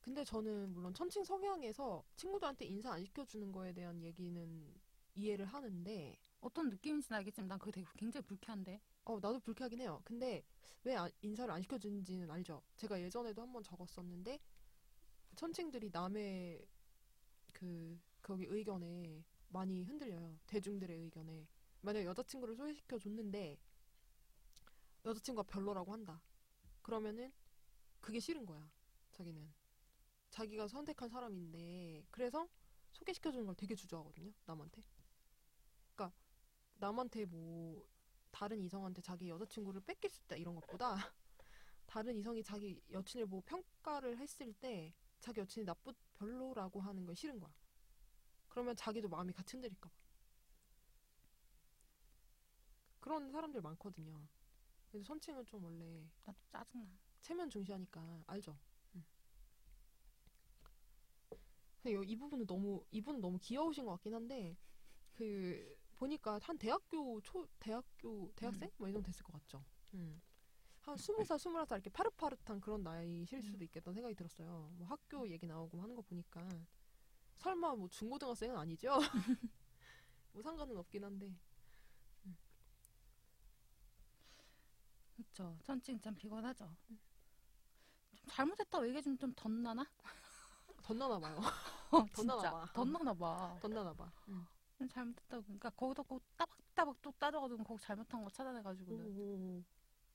근데 0.00 0.24
저는 0.24 0.72
물론 0.74 0.92
천칭 0.92 1.24
성향에서 1.24 2.04
친구들한테 2.16 2.66
인사 2.66 2.92
안 2.92 3.02
시켜 3.04 3.24
주는 3.24 3.50
거에 3.50 3.72
대한 3.72 4.02
얘기는 4.02 4.74
이해를 5.14 5.46
하는데 5.46 6.18
어떤 6.40 6.68
느낌인지는 6.68 7.16
알겠지만 7.18 7.48
난 7.48 7.58
그게 7.58 7.72
되게 7.72 7.86
굉장히 7.96 8.24
불쾌한데. 8.26 8.80
어, 9.04 9.14
나도 9.14 9.40
불쾌하긴 9.40 9.80
해요. 9.80 10.02
근데 10.04 10.44
왜 10.84 10.94
안- 10.96 11.10
인사를 11.22 11.50
안 11.52 11.62
시켜 11.62 11.78
주는지는 11.78 12.30
알죠. 12.30 12.62
제가 12.76 13.00
예전에도 13.00 13.40
한번 13.40 13.62
적었었는데 13.62 14.38
천칭들이 15.34 15.88
남의 15.90 16.66
그 17.54 17.98
거기 18.20 18.44
의견에 18.44 19.24
많이 19.48 19.82
흔들려요. 19.82 20.38
대중들의 20.46 20.96
의견에. 20.98 21.46
만약에 21.80 22.06
여자친구를 22.06 22.56
소개시켜 22.56 22.98
줬는데 22.98 23.58
여자친구가 25.04 25.48
별로라고 25.48 25.92
한다. 25.92 26.20
그러면은 26.82 27.32
그게 28.00 28.20
싫은 28.20 28.46
거야. 28.46 28.70
자기는. 29.12 29.52
자기가 30.30 30.68
선택한 30.68 31.08
사람인데 31.08 32.04
그래서 32.10 32.48
소개시켜 32.92 33.30
주는 33.30 33.46
걸 33.46 33.54
되게 33.54 33.74
주저하거든요. 33.74 34.32
남한테. 34.46 34.82
그러니까 35.94 36.16
남한테 36.74 37.24
뭐 37.24 37.88
다른 38.30 38.62
이성한테 38.62 39.02
자기 39.02 39.28
여자친구를 39.28 39.80
뺏길 39.82 40.10
수 40.10 40.20
있다 40.22 40.36
이런 40.36 40.54
것보다 40.54 40.94
다른 41.86 42.16
이성이 42.16 42.42
자기 42.42 42.80
여친을 42.90 43.26
뭐 43.26 43.42
평가를 43.46 44.18
했을 44.18 44.52
때 44.54 44.94
자기 45.20 45.40
여친이 45.40 45.64
나쁘 45.64 45.92
별로라고 46.14 46.80
하는 46.80 47.04
건 47.06 47.14
싫은 47.14 47.40
거야. 47.40 47.52
그러면 48.58 48.74
자기도 48.74 49.08
마음이 49.08 49.32
같이 49.32 49.52
흔들릴까 49.52 49.88
봐. 49.88 49.94
그런 52.98 53.30
사람들 53.30 53.60
많거든요. 53.62 54.20
그래서 54.88 55.04
선칭은 55.06 55.46
좀 55.46 55.62
원래 55.62 56.10
나도 56.24 56.40
짜증나. 56.48 56.90
체면 57.20 57.48
중시하니까 57.50 58.24
알죠. 58.26 58.58
음. 58.96 59.04
근데 61.80 61.94
요- 61.94 62.02
이 62.02 62.16
부분은 62.16 62.46
너무 62.48 62.84
이분은 62.90 63.20
너무 63.20 63.38
귀여우신 63.40 63.84
것 63.84 63.92
같긴 63.92 64.14
한데 64.14 64.56
그 65.12 65.78
보니까 65.94 66.40
한 66.42 66.58
대학교 66.58 67.20
초 67.20 67.46
대학교 67.60 68.32
대학생 68.34 68.68
뭐 68.76 68.88
이런 68.88 69.04
됐을 69.04 69.22
것 69.22 69.34
같죠. 69.34 69.64
음. 69.94 70.20
한 70.80 70.96
스무 70.96 71.24
살 71.24 71.38
스물한 71.38 71.64
살 71.64 71.76
이렇게 71.76 71.90
파릇파릇한 71.90 72.60
그런 72.60 72.82
나이실 72.82 73.40
수도 73.40 73.62
있겠다는 73.62 73.94
생각이 73.94 74.16
들었어요. 74.16 74.68
뭐 74.72 74.88
학교 74.88 75.28
얘기 75.30 75.46
나오고 75.46 75.80
하는 75.80 75.94
거 75.94 76.02
보니까 76.02 76.44
설마 77.38 77.74
뭐 77.74 77.88
중고등학생은 77.88 78.56
아니죠? 78.56 78.98
뭐 80.32 80.42
상관은 80.42 80.76
없긴 80.76 81.04
한데 81.04 81.32
그쵸. 85.16 85.56
천칭 85.64 86.00
참 86.00 86.14
피곤하죠. 86.14 86.68
좀 86.86 88.26
잘못했다고 88.28 88.86
얘기해주면 88.86 89.18
좀 89.18 89.32
덧나나? 89.34 89.84
덧나나 90.82 91.18
봐요. 91.18 91.36
어, 91.90 92.04
덧나나. 92.14 92.50
봐. 92.50 92.66
덧나나 92.72 93.14
봐. 93.14 93.58
덧나나 93.60 93.92
봐. 93.94 94.12
음. 94.28 94.46
좀 94.76 94.88
잘못했다고. 94.88 95.42
그러니까 95.44 95.70
거기다 95.70 96.02
꼭 96.04 96.22
따박따박 96.36 97.02
또 97.02 97.10
따져가지고 97.18 97.64
거기 97.64 97.80
잘못한 97.82 98.22
거 98.22 98.30
찾아내가지고는. 98.30 99.64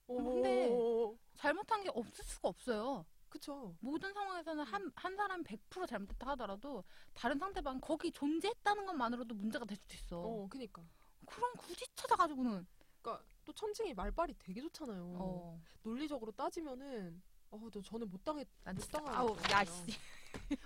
오. 0.06 0.16
근데- 0.16 0.68
오. 0.70 1.18
잘못한 1.36 1.82
게 1.82 1.90
없을 1.94 2.24
수가 2.24 2.48
없어요. 2.48 3.04
그쵸. 3.34 3.74
모든 3.80 4.12
상황에서는 4.12 4.62
한, 4.62 4.92
한 4.94 5.16
사람이 5.16 5.42
100% 5.42 5.88
잘못했다 5.88 6.28
하더라도 6.30 6.84
다른 7.12 7.36
상대방 7.36 7.80
거기 7.80 8.12
존재했다는 8.12 8.86
것만으로도 8.86 9.34
문제가 9.34 9.64
될 9.64 9.76
수도 9.76 9.94
있어. 9.94 10.20
어, 10.20 10.46
그니까. 10.48 10.86
그럼 11.26 11.52
굳이 11.56 11.84
찾아가지고는. 11.96 12.64
그러니까 13.02 13.24
또 13.44 13.52
천칭이 13.52 13.92
말빨이 13.92 14.36
되게 14.38 14.60
좋잖아요. 14.60 15.16
어. 15.18 15.60
논리적으로 15.82 16.30
따지면은 16.30 17.20
어, 17.50 17.58
너 17.72 17.82
저는 17.82 18.08
못 18.08 18.22
당했. 18.22 18.46
난 18.62 18.76
못. 18.76 18.86
당한 18.86 19.12
아우, 19.12 19.34
것 19.34 19.50
야. 19.50 19.64
씨. 19.64 19.98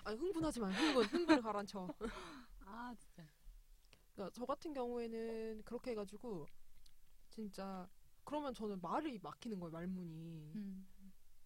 아니 0.04 0.18
흥분하지 0.18 0.61
마. 0.61 0.68
흥분, 0.68 1.07
흥분을 1.07 1.40
가라앉혀. 1.40 1.88
아, 2.66 2.94
진짜. 2.98 3.24
그러니까 4.12 4.35
저 4.35 4.44
같은 4.44 4.74
경우에는 4.74 5.62
그렇게 5.64 5.92
해가지고 5.92 6.46
진짜 7.31 7.88
그러면 8.24 8.52
저는 8.52 8.78
말이 8.83 9.18
막히는 9.22 9.59
거예요. 9.59 9.72
말문이. 9.72 10.52
음. 10.54 10.87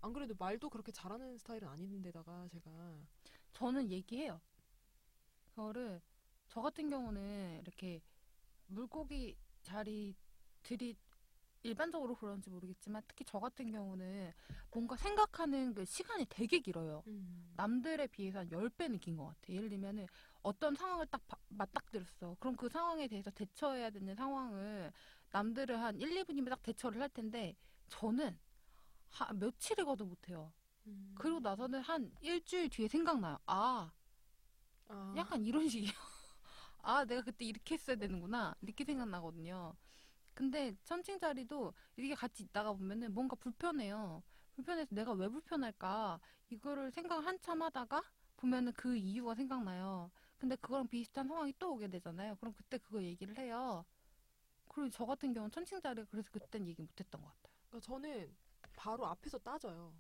안 0.02 0.12
그래도 0.12 0.34
말도 0.38 0.68
그렇게 0.70 0.92
잘하는 0.92 1.38
스타일은 1.38 1.68
아닌데다가 1.68 2.48
제가 2.48 2.70
저는 3.52 3.90
얘기해요. 3.90 4.40
그거를 5.44 6.00
저 6.48 6.60
같은 6.60 6.90
경우는 6.90 7.60
이렇게 7.62 8.00
물고기 8.66 9.36
자리들이 9.62 10.96
일반적으로 11.64 12.16
그런지 12.16 12.50
모르겠지만 12.50 13.02
특히 13.06 13.24
저 13.24 13.38
같은 13.38 13.70
경우는 13.70 14.32
뭔가 14.72 14.96
생각하는 14.96 15.72
그 15.74 15.84
시간이 15.84 16.26
되게 16.28 16.58
길어요. 16.58 17.04
음. 17.06 17.52
남들에 17.56 18.08
비해서 18.08 18.40
한 18.40 18.50
10배는 18.50 18.98
긴 18.98 19.16
것 19.16 19.26
같아. 19.26 19.52
예를 19.52 19.68
들면은 19.68 20.06
어떤 20.42 20.74
상황을 20.74 21.06
딱 21.06 21.20
바- 21.28 21.36
맞닥뜨렸어. 21.50 22.36
그럼 22.40 22.56
그 22.56 22.68
상황에 22.68 23.06
대해서 23.06 23.30
대처해야 23.30 23.90
되는 23.90 24.14
상황을 24.16 24.92
남들은 25.30 25.78
한 25.78 26.00
1, 26.00 26.16
2분이면 26.16 26.50
딱 26.50 26.62
대처를 26.62 27.00
할 27.00 27.08
텐데 27.10 27.54
저는 27.88 28.36
한 29.12 29.38
며칠을 29.38 29.84
거도 29.84 30.04
못해요. 30.04 30.52
음. 30.86 31.14
그리고 31.16 31.38
나서는 31.40 31.80
한 31.80 32.10
일주일 32.20 32.68
뒤에 32.68 32.88
생각나요. 32.88 33.38
아, 33.46 33.92
아. 34.88 35.14
약간 35.16 35.44
이런 35.44 35.68
식이에요. 35.68 35.92
아, 36.82 37.04
내가 37.04 37.22
그때 37.22 37.44
이렇게 37.44 37.74
했어야 37.74 37.96
되는구나. 37.96 38.54
이렇게 38.62 38.84
생각나거든요. 38.84 39.74
근데 40.34 40.74
천칭 40.84 41.18
자리도 41.18 41.72
이렇게 41.96 42.14
같이 42.14 42.42
있다가 42.42 42.72
보면은 42.72 43.12
뭔가 43.12 43.36
불편해요. 43.36 44.22
불편해서 44.54 44.94
내가 44.94 45.12
왜 45.12 45.28
불편할까? 45.28 46.20
이거를 46.50 46.90
생각을 46.90 47.26
한참 47.26 47.62
하다가 47.62 48.02
보면은 48.36 48.72
그 48.72 48.96
이유가 48.96 49.34
생각나요. 49.34 50.10
근데 50.38 50.56
그거랑 50.56 50.88
비슷한 50.88 51.28
상황이 51.28 51.52
또 51.58 51.74
오게 51.74 51.88
되잖아요. 51.88 52.34
그럼 52.36 52.52
그때 52.54 52.78
그거 52.78 53.02
얘기를 53.02 53.36
해요. 53.38 53.84
그리고 54.68 54.90
저 54.90 55.04
같은 55.06 55.32
경우는 55.32 55.50
천칭 55.50 55.80
자리가 55.80 56.08
그래서 56.10 56.28
그땐 56.32 56.66
얘기 56.66 56.82
못 56.82 56.98
했던 56.98 57.20
것 57.20 57.28
같아요. 57.28 57.52
그러니까 57.68 57.86
저는 57.86 58.34
바로 58.76 59.06
앞에서 59.06 59.38
따져요. 59.38 59.94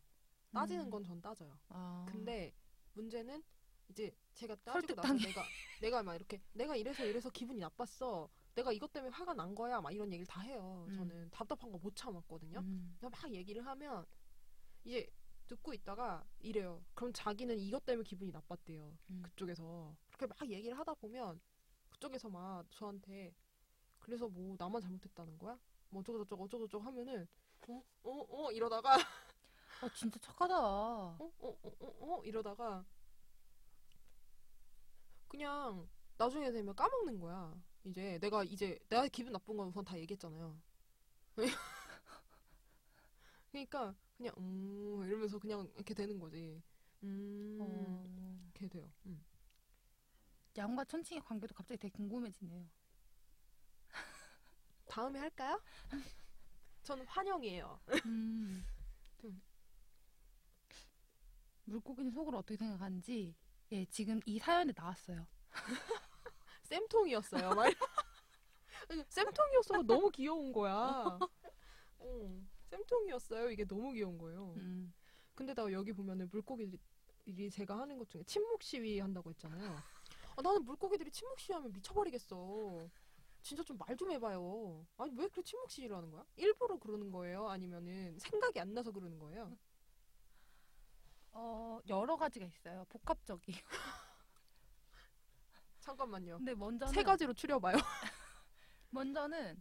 따지는 0.52 0.86
음. 0.86 0.90
건전 0.90 1.20
따져요. 1.20 1.58
아. 1.68 2.04
근데 2.08 2.52
문제는 2.94 3.42
이제 3.88 4.14
제가 4.34 4.54
따지고 4.56 4.94
나서. 5.00 5.14
내가 5.14 5.44
내가 5.80 6.02
막 6.02 6.14
이렇게 6.14 6.40
내가 6.52 6.76
이래서 6.76 7.04
이래서 7.04 7.30
기분이 7.30 7.60
나빴어. 7.60 8.28
내가 8.54 8.70
이것 8.72 8.92
때문에 8.92 9.10
화가 9.12 9.32
난 9.34 9.54
거야. 9.54 9.80
막 9.80 9.90
이런 9.92 10.08
얘기를 10.12 10.26
다 10.26 10.40
해요. 10.42 10.84
음. 10.88 10.94
저는 10.96 11.30
답답한 11.30 11.70
거 11.72 11.78
못 11.78 11.94
참았거든요. 11.96 12.58
음. 12.60 12.98
막 13.00 13.32
얘기를 13.32 13.64
하면 13.66 14.06
이제 14.84 15.08
듣고 15.46 15.72
있다가 15.74 16.24
이래요. 16.40 16.84
그럼 16.94 17.12
자기는 17.14 17.58
이것 17.58 17.84
때문에 17.84 18.04
기분이 18.04 18.30
나빴대요. 18.30 18.96
음. 19.10 19.22
그쪽에서 19.22 19.96
그렇게 20.16 20.26
막 20.26 20.48
얘기를 20.50 20.78
하다 20.78 20.94
보면 20.94 21.40
그쪽에서 21.90 22.28
막 22.28 22.64
저한테 22.70 23.34
그래서 23.98 24.28
뭐 24.28 24.54
나만 24.58 24.80
잘못했다는 24.82 25.38
거야? 25.38 25.58
뭐 25.88 26.00
어쩌고 26.00 26.18
저쩌고 26.24 26.44
어쩌고 26.44 26.66
저쩌고 26.66 26.84
하면은 26.84 27.26
어? 27.68 27.82
어? 28.04 28.26
어? 28.46 28.52
이러다가 28.52 28.94
아 28.94 29.88
진짜 29.94 30.18
착하다. 30.20 30.54
어? 30.58 31.16
어? 31.18 31.32
어? 31.40 31.58
어? 31.80 32.16
어? 32.18 32.22
이러다가 32.24 32.84
그냥 35.28 35.88
나중에 36.18 36.50
되면 36.52 36.74
까먹는 36.74 37.18
거야. 37.18 37.54
이제 37.84 38.18
내가 38.20 38.44
이제 38.44 38.78
내가 38.88 39.08
기분 39.08 39.32
나쁜 39.32 39.56
건 39.56 39.68
우선 39.68 39.84
다 39.84 39.98
얘기했잖아요. 39.98 40.56
그러니까 43.50 43.94
그냥 44.16 44.34
음 44.38 45.02
이러면서 45.04 45.38
그냥 45.38 45.68
이렇게 45.74 45.94
되는 45.94 46.18
거지. 46.18 46.62
음 47.02 47.58
어. 47.60 48.50
이렇게 48.54 48.68
돼요. 48.68 48.90
음. 49.06 49.24
양과 50.56 50.84
천칭의 50.84 51.22
관계도 51.22 51.54
갑자기 51.54 51.78
되게 51.78 51.92
궁금해지네요. 51.92 52.68
다음에 54.86 55.18
할까요? 55.18 55.60
저는 56.82 57.06
환영이에요. 57.06 57.80
음. 58.06 58.64
음. 59.24 59.42
물고기는 61.64 62.10
속으로 62.10 62.38
어떻게 62.38 62.56
생각하는지 62.56 63.34
예 63.72 63.84
지금 63.86 64.20
이 64.26 64.38
사연에 64.38 64.72
나왔어요. 64.76 65.26
쌤통이었어요. 66.64 67.50
막 67.54 67.66
이러- 67.68 67.86
아니, 68.88 69.04
쌤통이었어. 69.08 69.82
너무 69.82 70.10
귀여운 70.10 70.52
거야. 70.52 70.72
어, 71.98 72.42
쌤통이었어요. 72.70 73.50
이게 73.50 73.64
너무 73.64 73.92
귀여운 73.92 74.18
거예요. 74.18 74.54
음. 74.56 74.92
근데 75.34 75.54
나 75.54 75.70
여기 75.72 75.92
보면은 75.92 76.28
물고기들이 76.30 77.50
제가 77.50 77.78
하는 77.78 77.98
것 77.98 78.08
중에 78.08 78.22
침묵 78.24 78.62
시위 78.62 78.98
한다고 78.98 79.30
했잖아요. 79.30 79.76
아, 80.36 80.42
나는 80.42 80.64
물고기들이 80.64 81.10
침묵 81.10 81.38
시위하면 81.38 81.72
미쳐버리겠어. 81.72 82.88
진짜 83.42 83.62
좀말좀 83.62 84.10
해봐요. 84.12 84.86
아니 84.96 85.10
왜 85.12 85.16
그렇게 85.24 85.42
침묵 85.42 85.70
시위를 85.70 85.96
하는 85.96 86.10
거야? 86.10 86.24
일부러 86.36 86.78
그러는 86.78 87.10
거예요? 87.10 87.48
아니면은 87.48 88.18
생각이 88.18 88.60
안 88.60 88.72
나서 88.72 88.92
그러는 88.92 89.18
거예요? 89.18 89.56
어 91.32 91.80
여러 91.88 92.16
가지가 92.16 92.46
있어요. 92.46 92.84
복합적이에요. 92.88 93.60
잠깐만요. 95.80 96.38
근데 96.38 96.54
먼저는 96.54 96.92
세 96.92 97.02
가지로 97.02 97.34
추려봐요. 97.34 97.74
먼저는 98.90 99.60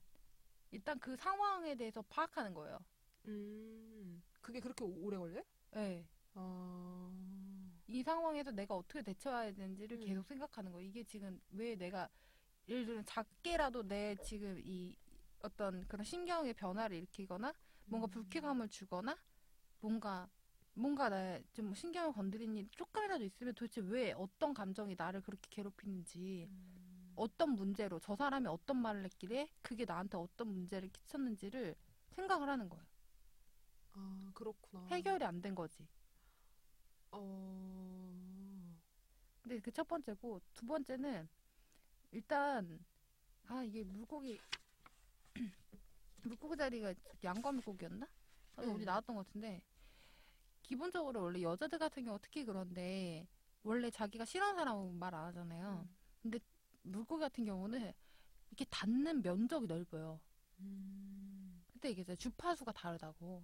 일단 0.70 1.00
그 1.00 1.16
상황에 1.16 1.76
대해서 1.76 2.02
파악하는 2.04 2.54
거예요. 2.54 2.80
음, 3.28 4.22
그게 4.42 4.60
그렇게 4.60 4.84
오래 4.84 5.18
걸려? 5.18 5.44
예. 5.76 6.06
아, 6.34 7.12
이 7.88 8.04
상황에서 8.04 8.52
내가 8.52 8.76
어떻게 8.76 9.02
대처해야 9.02 9.54
되는지를 9.54 9.98
음. 9.98 10.06
계속 10.06 10.26
생각하는 10.26 10.72
거예요. 10.72 10.88
이게 10.88 11.04
지금 11.04 11.42
왜 11.50 11.76
내가 11.76 12.10
예를 12.72 12.86
들면 12.86 13.06
작게라도 13.06 13.84
내 13.88 14.16
지금 14.22 14.58
이 14.64 14.96
어떤 15.42 15.86
그런 15.88 16.04
신경의 16.06 16.54
변화를 16.54 16.98
일으키거나 16.98 17.54
뭔가 17.90 18.08
음. 18.08 18.12
불쾌감을 18.12 18.70
주거나 18.70 19.18
뭔가 19.82 20.30
뭔가 20.74 21.10
나좀 21.10 21.74
신경을 21.74 22.14
건드린 22.14 22.56
일이 22.56 22.70
조금이라도 22.72 23.26
있으면 23.26 23.54
도대체 23.56 23.82
왜 23.82 24.14
어떤 24.14 24.54
감정이 24.54 24.96
나를 24.98 25.22
그렇게 25.22 25.48
괴롭히는지 25.50 26.50
음. 26.50 27.14
어떤 27.16 27.52
문제로 27.56 28.00
저 28.00 28.16
사람이 28.16 28.48
어떤 28.48 28.78
말을 28.78 29.04
했길래 29.06 29.50
그게 29.62 29.86
나한테 29.86 30.18
어떤 30.18 30.48
문제를 30.50 30.90
끼쳤는지를 30.90 31.76
생각을 32.12 32.50
하는 32.50 32.70
거예요. 32.70 32.86
아, 33.94 34.32
그렇구나. 34.34 34.82
해결이 34.92 35.24
안 35.26 35.42
된 35.42 35.56
거지. 35.56 35.88
어, 37.12 38.80
근데 39.42 39.60
그 39.60 39.72
첫 39.72 39.88
번째고 39.88 40.42
두 40.54 40.66
번째는 40.66 41.28
일단 42.12 42.84
아 43.48 43.64
이게 43.64 43.84
물고기 43.84 44.40
물고기 46.24 46.58
자리가 46.58 46.94
양과 47.24 47.52
물고기였나? 47.52 48.06
아, 48.58 48.62
응. 48.64 48.72
어디 48.74 48.86
나왔던 48.86 49.16
것 49.16 49.26
같은데 49.28 49.62
기본적으로 50.64 51.22
원래 51.24 51.42
여자들 51.42 51.80
같은 51.80 52.06
경우 52.06 52.20
특히 52.22 52.46
그런데 52.46 53.28
원래 53.64 53.90
자기가 53.90 54.26
싫어하는 54.26 54.58
사람은 54.60 54.96
말 55.00 55.14
안 55.14 55.26
하잖아요. 55.28 55.88
음. 56.26 56.40
물고기 56.84 57.22
같은 57.22 57.46
경우는 57.46 57.94
이렇게 58.50 58.66
닿는 58.70 59.22
면적이 59.22 59.68
넓어요. 59.68 60.20
음. 60.60 61.64
근데 61.72 61.92
이게 61.92 62.16
주파수가 62.16 62.72
다르다고. 62.72 63.44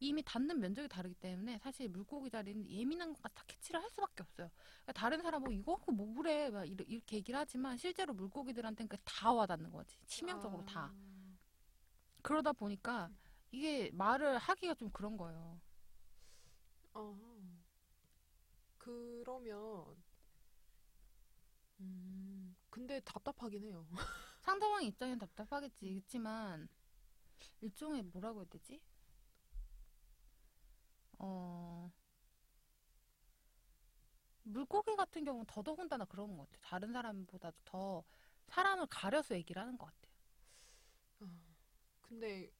이미 0.00 0.22
닿는 0.22 0.58
면적이 0.58 0.88
다르기 0.88 1.14
때문에 1.16 1.58
사실 1.58 1.88
물고기 1.88 2.30
자리는 2.30 2.68
예민한 2.70 3.12
것까지 3.12 3.34
다 3.34 3.44
캐치를 3.46 3.82
할 3.82 3.90
수밖에 3.90 4.22
없어요. 4.22 4.50
그러니까 4.82 4.92
다른 4.94 5.22
사람 5.22 5.42
뭐 5.42 5.52
이거 5.52 5.76
그거 5.76 5.92
뭐 5.92 6.14
그래 6.14 6.48
막 6.50 6.64
이렇게 6.64 7.16
얘기를 7.16 7.38
하지만 7.38 7.76
실제로 7.76 8.14
물고기들한테는 8.14 8.88
다 9.04 9.32
와닿는 9.32 9.70
거지. 9.70 9.98
치명적으로 10.06 10.64
다. 10.64 10.90
아. 10.92 11.10
그러다 12.22 12.52
보니까 12.52 13.10
이게 13.50 13.90
말을 13.92 14.38
하기가 14.38 14.74
좀 14.74 14.90
그런 14.90 15.16
거예요. 15.16 15.60
아, 16.94 17.14
그러면, 18.78 19.96
음, 21.80 22.56
근데 22.70 23.00
답답하긴 23.00 23.64
해요. 23.64 23.86
상대방 24.40 24.82
입장엔 24.82 25.18
답답하겠지. 25.18 25.90
그렇지만 25.90 26.68
일종의 27.60 28.02
뭐라고 28.04 28.40
해야 28.40 28.48
되지? 28.48 28.80
어 31.20 31.90
물고기 34.42 34.96
같은 34.96 35.24
경우는 35.24 35.46
더더군다나 35.46 36.04
그런 36.04 36.36
것 36.36 36.42
같아요. 36.50 36.60
다른 36.62 36.92
사람보다도 36.92 37.56
더 37.64 38.04
사람을 38.48 38.86
가려서 38.88 39.34
얘기를 39.34 39.60
하는 39.62 39.78
것 39.78 39.86
같아요. 39.86 40.12
아, 41.20 41.26
근데, 42.02 42.52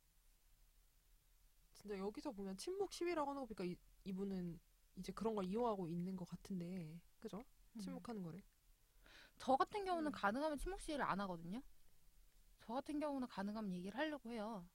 진짜 1.74 1.98
여기서 1.98 2.30
보면 2.32 2.56
침묵 2.56 2.92
시위라고 2.92 3.30
하는 3.30 3.42
거 3.42 3.46
보니까 3.46 3.64
이, 3.64 3.76
이분은 4.04 4.60
이제 4.96 5.12
그런 5.12 5.34
걸 5.34 5.44
이용하고 5.46 5.88
있는 5.88 6.16
것 6.16 6.28
같은데, 6.28 7.00
그죠? 7.18 7.44
침묵하는 7.78 8.22
거를. 8.22 8.42
저 9.38 9.56
같은 9.56 9.84
경우는 9.84 10.10
음. 10.10 10.12
가능하면 10.12 10.58
침묵 10.58 10.80
시위를 10.80 11.04
안 11.04 11.20
하거든요. 11.22 11.62
저 12.60 12.74
같은 12.74 13.00
경우는 13.00 13.26
가능하면 13.28 13.72
얘기를 13.72 13.98
하려고 13.98 14.30
해요. 14.30 14.66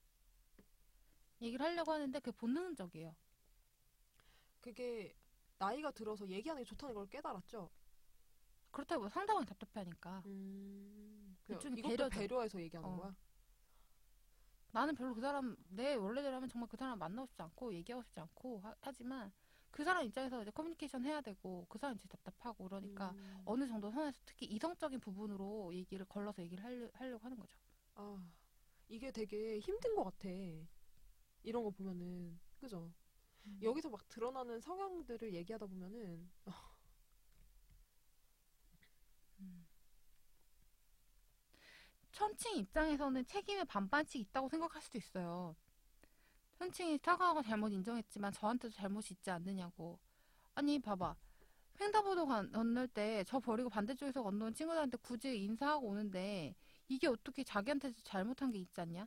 얘기를 1.40 1.64
하려고 1.64 1.92
하는데 1.92 2.18
그게 2.20 2.36
본능적이에요. 2.36 3.14
그게 4.66 5.14
나이가 5.58 5.92
들어서 5.92 6.28
얘기하는 6.28 6.64
게 6.64 6.68
좋다는 6.68 6.92
걸 6.92 7.06
깨달았죠? 7.06 7.70
그렇다고 8.72 9.08
상대방이 9.08 9.46
답답해하니까 9.46 10.24
음, 10.26 11.36
그냥 11.46 11.60
일종의 11.60 11.78
이것도 11.78 11.96
배려죠. 11.96 12.18
배려해서 12.18 12.60
얘기하는 12.60 12.88
어. 12.90 12.96
거야? 12.96 13.16
나는 14.72 14.96
별로 14.96 15.14
그 15.14 15.20
사람 15.20 15.56
내 15.68 15.94
원래대로라면 15.94 16.48
정말 16.48 16.68
그 16.68 16.76
사람 16.76 16.98
만나고 16.98 17.26
싶지 17.26 17.40
않고 17.42 17.74
얘기하고 17.74 18.02
싶지 18.02 18.18
않고 18.18 18.58
하, 18.58 18.92
지만그 18.92 19.84
사람 19.84 20.04
입장에서 20.04 20.42
이제 20.42 20.50
커뮤니케이션 20.50 21.04
해야 21.04 21.20
되고 21.20 21.64
그 21.68 21.78
사람 21.78 21.94
이제 21.94 22.08
답답하고 22.08 22.64
그러니까 22.64 23.12
음. 23.12 23.42
어느 23.44 23.68
정도 23.68 23.92
선에서 23.92 24.20
특히 24.26 24.46
이성적인 24.46 24.98
부분으로 24.98 25.72
얘기를 25.74 26.04
걸러서 26.06 26.42
얘기를 26.42 26.62
하려, 26.64 26.90
하려고 26.92 27.24
하는 27.24 27.38
거죠. 27.38 27.56
아, 27.94 28.20
이게 28.88 29.12
되게 29.12 29.60
힘든 29.60 29.94
것 29.94 30.02
같아. 30.04 30.28
이런 31.44 31.62
거 31.62 31.70
보면은, 31.70 32.38
그죠? 32.58 32.92
음. 33.46 33.58
여기서 33.62 33.88
막 33.90 34.06
드러나는 34.08 34.60
성향들을 34.60 35.32
얘기하다 35.34 35.66
보면은, 35.66 36.28
천칭 42.10 42.56
입장에서는 42.56 43.24
책임의 43.26 43.64
반반씩 43.66 44.20
있다고 44.20 44.48
생각할 44.48 44.82
수도 44.82 44.98
있어요. 44.98 45.54
천칭이 46.58 46.98
사과하고 46.98 47.42
잘못 47.42 47.70
인정했지만 47.72 48.32
저한테도 48.32 48.74
잘못이 48.74 49.14
있지 49.14 49.30
않느냐고. 49.30 49.98
아니 50.54 50.78
봐봐. 50.80 51.16
횡단보도 51.80 52.26
건- 52.26 52.52
건널 52.52 52.88
때 52.88 53.24
저 53.26 53.40
버리고 53.40 53.70
반대쪽에서 53.70 54.22
건너는 54.22 54.54
친구들한테 54.54 54.98
굳이 54.98 55.38
인사하고 55.44 55.88
오는데 55.88 56.54
이게 56.88 57.08
어떻게 57.08 57.44
자기한테 57.44 57.92
잘못한 58.04 58.52
게 58.52 58.58
있지 58.60 58.80
않냐? 58.80 59.06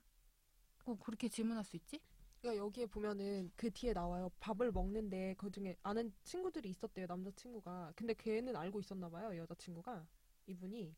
어, 0.86 0.96
그렇게 1.00 1.30
질문할 1.30 1.64
수 1.66 1.76
있지? 1.78 2.02
그러니까 2.42 2.64
여기에 2.66 2.86
보면은 2.88 3.52
그 3.56 3.70
뒤에 3.72 3.94
나와요. 3.94 4.32
밥을 4.40 4.72
먹는데 4.72 5.36
그 5.38 5.52
중에 5.52 5.76
아는 5.84 6.14
친구들이 6.24 6.70
있었대요. 6.70 7.06
남자 7.08 7.32
친구가. 7.32 7.94
근데 7.96 8.14
걔는 8.14 8.56
알고 8.56 8.80
있었나 8.80 9.10
봐요. 9.10 9.36
여자 9.38 9.54
친구가 9.56 10.08
이분이. 10.48 10.96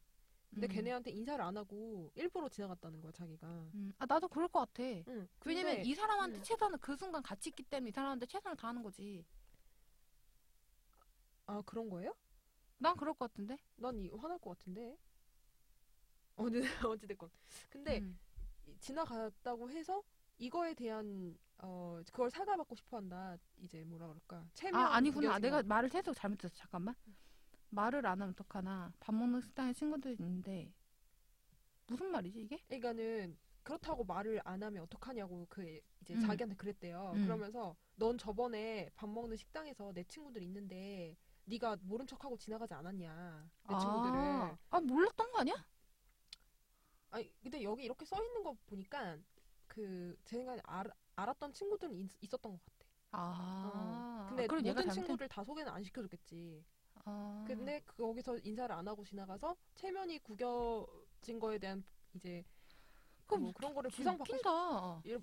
근데 0.54 0.68
음. 0.68 0.70
걔네한테 0.70 1.12
인사를 1.12 1.44
안 1.44 1.58
하고 1.58 2.12
일부러 2.16 2.50
지나갔다는 2.50 3.02
거야 3.02 3.12
자기가. 3.14 3.48
음, 3.74 3.92
아 4.00 4.06
나도 4.06 4.28
그럴 4.28 4.48
것 4.50 4.60
같아. 4.60 4.84
응. 5.08 5.28
왜냐면 5.46 5.84
이 5.86 5.96
사람한테 5.96 6.38
음. 6.40 6.44
최선을 6.44 6.78
그 6.80 6.96
순간 6.96 7.24
같이 7.24 7.50
있기 7.50 7.64
때문에 7.64 7.90
이 7.90 7.92
사람한테 7.92 8.26
최선을 8.28 8.58
다하는 8.58 8.84
거지. 8.84 9.26
아 11.46 11.62
그런 11.66 11.90
거예요? 11.90 12.16
난 12.80 12.96
그럴 12.98 13.14
것 13.14 13.30
같은데. 13.32 13.58
난 13.78 14.00
이 14.00 14.10
화날 14.10 14.40
것 14.40 14.52
같은데. 14.58 14.98
어느 16.36 16.58
어찌 16.94 17.08
됐건. 17.08 17.30
근데 17.70 18.00
음. 18.00 18.20
이- 18.68 18.78
지나갔다고 18.80 19.70
해서 19.72 20.04
이거에 20.42 20.74
대한 20.74 21.38
어 21.60 22.02
그걸 22.08 22.32
사과받고 22.32 22.74
싶어한다. 22.74 23.38
이제 23.62 23.84
뭐라 23.84 24.08
그럴까? 24.08 24.50
체면 24.56 24.82
아 24.82 24.96
아니구나. 24.96 25.38
내가 25.38 25.62
거. 25.62 25.68
말을 25.68 25.94
해석 25.94 26.16
잘못했어. 26.16 26.56
잠깐만. 26.56 26.96
말을 27.70 28.04
안 28.08 28.20
하면 28.20 28.32
어떡하나. 28.32 28.92
밥 29.00 29.14
먹는 29.14 29.40
식당에 29.42 29.72
친구들이 29.72 30.16
있는데 30.16 30.74
무슨 31.86 32.10
말이지 32.10 32.42
이게? 32.42 32.58
그러니까는 32.68 33.38
그렇다고 33.62 34.04
말을 34.04 34.42
안 34.44 34.64
하면 34.64 34.82
어떡하냐고 34.82 35.46
그 35.48 35.80
이제 36.02 36.16
음. 36.16 36.22
자기한테 36.22 36.56
그랬대요. 36.56 37.12
음. 37.16 37.24
그러면서 37.24 37.76
넌 37.96 38.18
저번에 38.18 38.90
밥 38.96 39.08
먹는 39.08 39.38
식당에서 39.38 39.94
내 39.94 40.04
친구들 40.06 40.42
있는데 40.42 41.16
네가 41.46 41.78
모른 41.84 42.08
척하고 42.08 42.36
지나가지 42.36 42.74
않았냐 42.74 43.48
내 43.70 43.78
친구들을. 43.78 44.16
아, 44.18 44.58
아 44.72 44.80
몰랐던 44.80 45.32
거 45.32 45.42
아니야? 45.42 45.54
아니 47.12 47.32
근데 47.44 47.62
여기 47.62 47.84
이렇게 47.84 48.06
써 48.06 48.16
있는 48.24 48.42
거 48.42 48.58
보니까 48.66 49.20
그 49.72 50.18
제 50.26 50.36
생각에 50.38 50.60
알, 50.66 50.86
알았던 51.16 51.54
친구들은 51.54 51.96
있, 51.96 52.10
있었던 52.22 52.52
것 52.52 52.60
같아. 52.66 52.90
아. 53.12 54.26
근데 54.28 54.48
그럼 54.48 54.66
얘가 54.66 54.74
모든 54.82 54.84
잘못한. 54.90 54.94
친구들 54.94 55.28
다 55.30 55.44
소개는 55.44 55.72
안 55.72 55.84
시켜줬겠지. 55.84 56.64
아. 57.06 57.46
근데 57.48 57.82
그 57.86 57.96
거기서 58.04 58.38
인사를 58.40 58.74
안 58.76 58.88
하고 58.88 59.04
지나가서 59.06 59.56
체면이 59.76 60.20
구겨진 60.20 61.40
거에 61.40 61.58
대한 61.58 61.84
이제 62.14 62.44
그럼 63.26 63.44
뭐 63.44 63.54
그런 63.54 63.74
거를 63.74 63.90
좀 63.90 63.98
부상받고 64.00 64.26
싶 64.38 64.44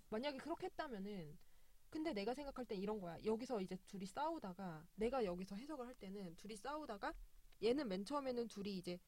만약에 0.08 0.38
그렇게 0.38 0.66
했다면은 0.66 1.38
근데 1.90 2.12
내가 2.12 2.32
생각할 2.34 2.64
땐 2.64 2.78
이런 2.78 3.00
거야. 3.00 3.16
여기서 3.24 3.60
이제 3.60 3.76
둘이 3.86 4.06
싸우다가 4.06 4.86
내가 4.94 5.24
여기서 5.24 5.56
해석을 5.56 5.86
할 5.86 5.94
때는 5.94 6.36
둘이 6.36 6.56
싸우다가 6.56 7.12
얘는 7.62 7.86
맨 7.88 8.04
처음에는 8.04 8.48
둘이 8.48 8.76
이제 8.78 8.98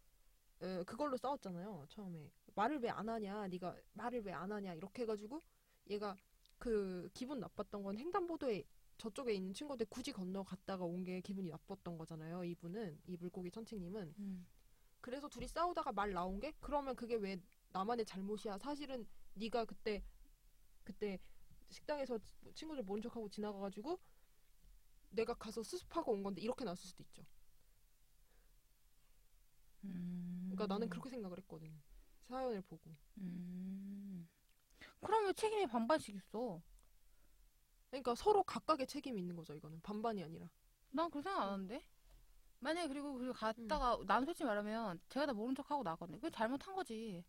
어, 0.62 0.82
그걸로 0.84 1.16
싸웠잖아요. 1.16 1.86
처음에 1.88 2.30
말을 2.55 2.78
왜 2.80 2.90
안 2.90 3.09
하냐, 3.09 3.48
네가 3.48 3.76
말을 3.94 4.22
왜 4.24 4.32
안 4.32 4.51
하냐 4.53 4.74
이렇게 4.74 5.03
해가지고 5.03 5.42
얘가 5.90 6.16
그 6.59 7.09
기분 7.14 7.40
나빴던 7.40 7.82
건 7.82 7.98
횡단보도에 7.98 8.64
저쪽에 8.98 9.32
있는 9.34 9.55
친구들 9.55 9.86
굳이 9.86 10.12
건너갔다가 10.12 10.84
온 10.84 11.05
게 11.05 11.20
기분이 11.22 11.51
나빴던 11.51 11.96
거잖아요. 11.98 12.44
이분은 12.44 13.01
이 13.07 13.16
물고기 13.16 13.51
천칭님은 13.51 14.14
음. 14.18 14.46
그래서 15.01 15.28
둘이 15.28 15.48
싸우다가 15.48 15.92
말 15.92 16.12
나온 16.12 16.38
게 16.40 16.53
그러면 16.61 16.94
그게 16.96 17.14
왜 17.16 17.40
나만의 17.72 18.05
잘못이야? 18.07 18.59
사실은 18.59 19.07
네가 19.34 19.64
그때 19.64 20.03
그때 20.84 21.18
식당에서 21.70 22.18
친구들 22.55 22.82
모른 22.84 23.03
척하고 23.03 23.28
지나가가지고 23.30 23.98
내가 25.11 25.34
가서 25.34 25.62
수습하고 25.62 26.12
온 26.12 26.22
건데 26.22 26.40
이렇게 26.42 26.64
나왔을 26.64 26.86
수도 26.88 27.03
있죠. 27.05 27.24
음. 29.84 30.40
그러니까 30.51 30.66
나는 30.66 30.88
그렇게 30.88 31.11
생각을 31.11 31.38
했거든. 31.38 31.80
사연을 32.31 32.62
보고. 32.62 32.95
음. 33.18 34.28
그럼 35.01 35.26
왜 35.26 35.33
책임이 35.33 35.66
반반씩 35.66 36.14
있어? 36.16 36.61
그러니까 37.91 38.14
서로 38.14 38.43
각각의 38.43 38.87
책임이 38.87 39.20
있는 39.20 39.37
거죠. 39.37 39.55
이거는 39.55 39.81
반반이 39.83 40.22
아니라. 40.22 40.49
난 40.91 41.11
그렇게 41.11 41.28
생각 41.28 41.43
안 41.43 41.53
하는데. 41.53 41.85
만약에 42.61 42.89
그리고 42.89 43.14
그리고 43.14 43.33
갔다가 43.33 43.99
난 44.07 44.24
솔직히 44.24 44.45
말하면 44.45 45.01
제가 45.09 45.26
다 45.26 45.33
모른 45.33 45.55
척하고 45.55 45.83
나거든. 45.83 46.16
그게 46.16 46.31
잘못한 46.31 46.74
거지. 46.74 47.24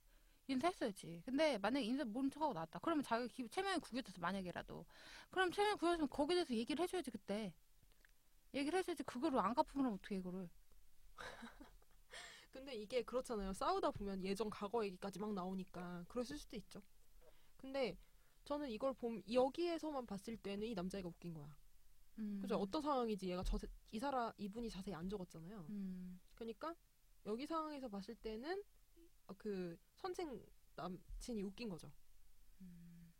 인사했어야지. 0.47 1.21
근데 1.25 1.57
만약에 1.57 1.85
인사 1.85 2.03
모른 2.03 2.29
척하고 2.29 2.53
나왔다. 2.53 2.79
그러면 2.79 3.03
자기가 3.03 3.33
기, 3.33 3.47
체면이 3.47 3.79
구겨져서 3.79 4.19
만약에라도. 4.19 4.85
그럼 5.29 5.51
체면이 5.51 5.77
구겨졌으면 5.77 6.09
거기에 6.09 6.35
대해서 6.35 6.53
얘기를 6.53 6.83
해줘야지 6.83 7.11
그때. 7.11 7.53
얘기를 8.53 8.79
해줘야지 8.79 9.03
그거를 9.03 9.39
안 9.39 9.53
갚으면 9.53 9.93
어떻게 9.93 10.17
이거를. 10.17 10.49
근데 12.51 12.75
이게 12.75 13.01
그렇잖아요. 13.01 13.53
싸우다 13.53 13.91
보면 13.91 14.23
예전 14.23 14.49
과거 14.49 14.85
얘기까지 14.85 15.19
막 15.19 15.33
나오니까 15.33 16.05
그랬을 16.07 16.37
수도 16.37 16.57
있죠. 16.57 16.81
근데 17.57 17.97
저는 18.43 18.69
이걸 18.69 18.93
봄 18.93 19.21
여기에서만 19.31 20.05
봤을 20.05 20.35
때는 20.37 20.67
이 20.67 20.73
남자애가 20.73 21.07
웃긴 21.07 21.33
거야. 21.33 21.55
음. 22.19 22.39
그죠? 22.41 22.55
어떤 22.57 22.81
상황인지 22.81 23.29
얘가 23.29 23.43
저, 23.43 23.57
이 23.91 23.99
사람 23.99 24.31
이분이 24.37 24.69
자세히 24.69 24.93
안 24.93 25.09
적었잖아요. 25.09 25.65
음. 25.69 26.19
그러니까 26.35 26.75
여기 27.25 27.45
상황에서 27.45 27.87
봤을 27.87 28.15
때는 28.15 28.63
어, 29.27 29.33
그 29.37 29.77
선생 29.95 30.43
남친이 30.75 31.43
웃긴 31.43 31.69
거죠. 31.69 31.91
음. 32.61 33.13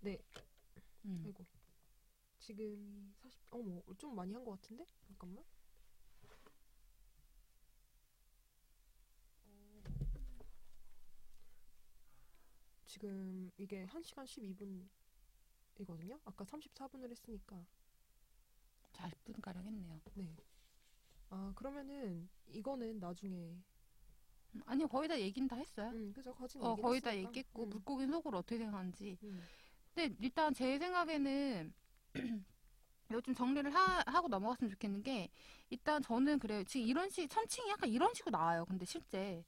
네. 0.00 0.18
음. 1.04 1.22
아이고. 1.24 1.57
지금이 2.48 3.12
40 3.20 3.40
어머 3.50 3.82
좀 3.98 4.14
많이 4.14 4.32
한 4.32 4.42
것 4.44 4.52
같은데? 4.52 4.86
잠깐만. 5.06 5.44
어. 9.44 9.82
지금 12.86 13.50
이게 13.58 13.84
1시간 13.86 14.24
12분이거든요. 15.76 16.18
아까 16.24 16.44
34분을 16.44 17.10
했으니까 17.10 17.66
40분 18.92 19.40
가량 19.42 19.64
했네요. 19.66 20.00
네. 20.14 20.34
아 21.30 21.52
그러면은 21.54 22.28
이거는 22.46 22.98
나중에 22.98 23.58
음, 24.54 24.62
아니 24.64 24.86
거의 24.86 25.06
다 25.08 25.20
얘기는 25.20 25.46
다 25.46 25.56
했어요. 25.56 25.90
음 25.90 26.12
그죠 26.14 26.32
거진 26.34 26.62
어 26.62 26.74
거의 26.76 27.00
다 27.02 27.10
했으니까. 27.10 27.28
얘기했고 27.28 27.64
음, 27.64 27.68
물고기는 27.68 28.10
속으로 28.10 28.38
어떻게 28.38 28.56
생각하는지. 28.56 29.18
음. 29.22 29.42
근데 29.94 30.16
일단 30.20 30.54
제 30.54 30.78
생각에는 30.78 31.74
이거 33.10 33.20
좀 33.20 33.34
정리를 33.34 33.74
하, 33.74 34.02
하고 34.06 34.28
넘어갔으면 34.28 34.70
좋겠는 34.70 35.02
게 35.02 35.30
일단 35.70 36.02
저는 36.02 36.38
그래요. 36.38 36.62
지금 36.64 36.86
이런 36.86 37.08
식 37.08 37.28
천칭이 37.28 37.70
약간 37.70 37.88
이런 37.88 38.12
식으로 38.14 38.36
나와요. 38.36 38.64
근데 38.66 38.84
실제 38.84 39.44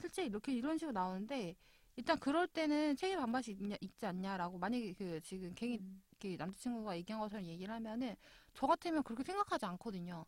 실제 0.00 0.24
이렇게 0.24 0.52
이런 0.52 0.78
식으로 0.78 0.92
나오는데 0.92 1.54
일단 1.96 2.18
그럴 2.18 2.48
때는 2.48 2.96
책임 2.96 3.18
반반씩 3.18 3.60
있냐, 3.60 3.76
있지 3.80 4.06
않냐라고 4.06 4.58
만약에 4.58 4.94
그 4.94 5.20
지금 5.20 5.52
괜히 5.54 5.78
음. 5.78 6.02
이렇게 6.22 6.36
남자친구가 6.36 6.96
얘기한 6.98 7.20
것처럼 7.20 7.44
얘기를 7.46 7.72
하면은 7.74 8.16
저 8.54 8.66
같으면 8.66 9.02
그렇게 9.02 9.24
생각하지 9.24 9.66
않거든요. 9.66 10.24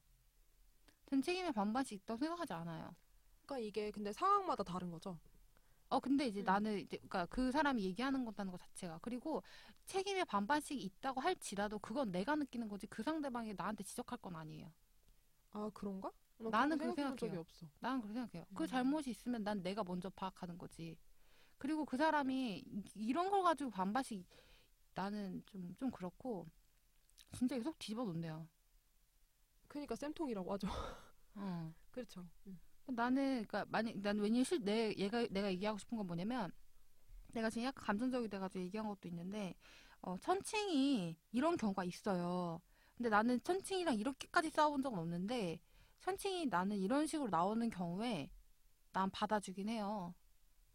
저는 1.06 1.22
책임이 1.22 1.52
반반씩 1.52 2.02
있다고 2.02 2.18
생각하지 2.18 2.52
않아요. 2.52 2.94
그러니까 3.46 3.66
이게 3.66 3.90
근데 3.90 4.12
상황마다 4.12 4.62
다른 4.62 4.90
거죠. 4.90 5.18
어 5.94 6.00
근데 6.00 6.26
이제 6.26 6.40
음. 6.40 6.44
나는 6.44 6.78
이제 6.80 6.96
그러니까 6.96 7.26
그 7.26 7.52
사람이 7.52 7.84
얘기하는 7.84 8.24
거다는 8.24 8.50
것 8.50 8.58
자체가 8.60 8.98
그리고 9.00 9.44
책임이 9.86 10.24
반반씩 10.24 10.82
있다고 10.82 11.20
할지라도 11.20 11.78
그건 11.78 12.10
내가 12.10 12.34
느끼는 12.34 12.68
거지 12.68 12.88
그 12.88 13.04
상대방이 13.04 13.54
나한테 13.54 13.84
지적할 13.84 14.18
건 14.18 14.34
아니에요. 14.34 14.72
아 15.52 15.70
그런가? 15.72 16.10
난 16.38 16.50
나는 16.50 16.78
그렇게 16.78 17.02
생각해요. 17.02 17.40
없어. 17.40 17.66
나는 17.78 18.00
그렇게 18.00 18.14
생각해요. 18.14 18.44
그 18.54 18.64
음. 18.64 18.66
잘못이 18.66 19.10
있으면 19.10 19.44
난 19.44 19.62
내가 19.62 19.84
먼저 19.84 20.10
파악하는 20.10 20.58
거지. 20.58 20.98
그리고 21.58 21.84
그 21.84 21.96
사람이 21.96 22.58
이- 22.66 22.84
이런 22.96 23.30
걸 23.30 23.44
가지고 23.44 23.70
반반씩 23.70 24.26
나는 24.94 25.44
좀좀 25.46 25.92
그렇고 25.92 26.48
진짜 27.30 27.54
계속 27.56 27.78
뒤집어 27.78 28.04
놓네요. 28.04 28.48
그러니까 29.68 29.94
쌤통이라고 29.94 30.52
하죠. 30.54 30.66
어. 31.36 31.72
그렇죠. 31.92 32.26
음. 32.48 32.58
나는 32.86 33.44
그러니까 33.46 33.64
만약 33.68 33.96
난 33.98 34.18
왜냐면 34.18 34.44
실내 34.44 34.94
얘가 34.96 35.26
내가 35.30 35.50
얘기하고 35.50 35.78
싶은 35.78 35.96
건 35.96 36.06
뭐냐면 36.06 36.52
내가 37.32 37.50
지금 37.50 37.66
약간 37.66 37.84
감정적이 37.84 38.28
돼가지고 38.28 38.64
얘기한 38.64 38.86
것도 38.86 39.08
있는데 39.08 39.54
어 40.02 40.16
천칭이 40.18 41.16
이런 41.32 41.56
경우가 41.56 41.84
있어요. 41.84 42.60
근데 42.96 43.08
나는 43.08 43.42
천칭이랑 43.42 43.96
이렇게까지 43.96 44.50
싸운 44.50 44.82
적은 44.82 44.98
없는데 44.98 45.60
천칭이 46.00 46.46
나는 46.46 46.76
이런 46.76 47.06
식으로 47.06 47.30
나오는 47.30 47.68
경우에 47.70 48.30
난 48.92 49.10
받아주긴 49.10 49.68
해요. 49.68 50.14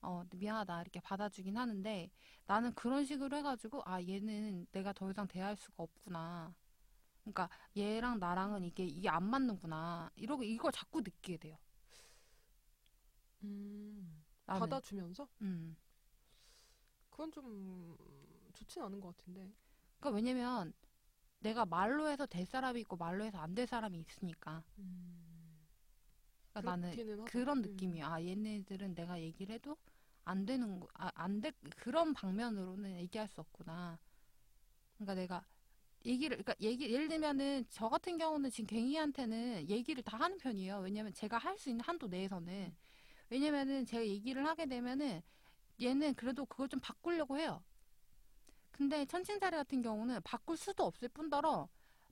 어 0.01 0.23
미안하다 0.31 0.81
이렇게 0.81 0.99
받아주긴 1.01 1.57
하는데 1.57 2.09
나는 2.47 2.73
그런 2.73 3.05
식으로 3.05 3.37
해가지고 3.37 3.83
아 3.85 4.01
얘는 4.01 4.67
내가 4.71 4.93
더 4.93 5.09
이상 5.11 5.27
대할 5.27 5.55
수가 5.55 5.83
없구나. 5.83 6.53
그러니까 7.23 7.49
얘랑 7.77 8.19
나랑은 8.19 8.63
이게 8.63 8.83
이게 8.85 9.09
안 9.09 9.23
맞는구나. 9.23 10.09
이러고 10.15 10.43
이걸 10.43 10.71
자꾸 10.71 11.01
느끼게 11.01 11.37
돼요. 11.37 11.57
음. 13.43 14.23
나는. 14.45 14.59
받아주면서 14.59 15.27
음. 15.41 15.75
그건 17.09 17.31
좀 17.31 17.95
좋진 18.53 18.81
않은 18.83 18.99
것 18.99 19.15
같은데. 19.17 19.51
그러니까 19.99 20.15
왜냐면 20.15 20.73
내가 21.39 21.65
말로 21.65 22.09
해서 22.09 22.25
될 22.25 22.45
사람이 22.45 22.81
있고 22.81 22.95
말로 22.97 23.23
해서 23.23 23.37
안 23.39 23.55
될 23.55 23.67
사람이 23.67 23.99
있으니까. 23.99 24.63
음. 24.79 25.65
그러니까 26.53 26.71
나는. 26.71 27.25
그런 27.25 27.57
음. 27.59 27.61
느낌이야. 27.63 28.07
아, 28.11 28.23
얘네들은 28.23 28.95
내가 28.95 29.19
얘기를 29.21 29.55
해도 29.55 29.77
안 30.25 30.45
되는 30.45 30.79
거, 30.79 30.87
아, 30.93 31.11
안 31.15 31.41
돼, 31.41 31.51
그런 31.77 32.13
방면으로는 32.13 32.97
얘기할 32.99 33.27
수 33.27 33.41
없구나. 33.41 33.97
그러니까 34.97 35.15
내가 35.15 35.45
얘기를, 36.05 36.37
그러니까 36.37 36.55
얘기, 36.61 36.91
예를 36.91 37.07
들면은 37.07 37.65
저 37.69 37.89
같은 37.89 38.17
경우는 38.17 38.49
지금 38.51 38.67
갱이한테는 38.67 39.69
얘기를 39.69 40.03
다 40.03 40.17
하는 40.17 40.37
편이에요. 40.37 40.79
왜냐면 40.79 41.13
제가 41.13 41.37
할 41.37 41.57
수 41.57 41.69
있는 41.69 41.83
한도 41.83 42.07
내에서는. 42.07 42.75
왜냐면은 43.29 43.85
제가 43.85 44.05
얘기를 44.05 44.45
하게 44.45 44.65
되면은 44.65 45.21
얘는 45.81 46.15
그래도 46.15 46.45
그걸 46.45 46.67
좀 46.67 46.79
바꾸려고 46.79 47.37
해요. 47.37 47.63
근데 48.71 49.05
천칭자리 49.05 49.55
같은 49.55 49.81
경우는 49.81 50.21
바꿀 50.23 50.57
수도 50.57 50.85
없을 50.85 51.09
뿐더러 51.09 51.67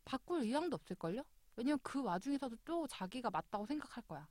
바꿀 0.05 0.41
의향도 0.41 0.75
없을걸요? 0.75 1.23
왜냐면 1.55 1.79
그 1.81 2.01
와중에서도 2.01 2.55
또 2.65 2.87
자기가 2.87 3.29
맞다고 3.29 3.65
생각할 3.65 4.03
거야. 4.03 4.27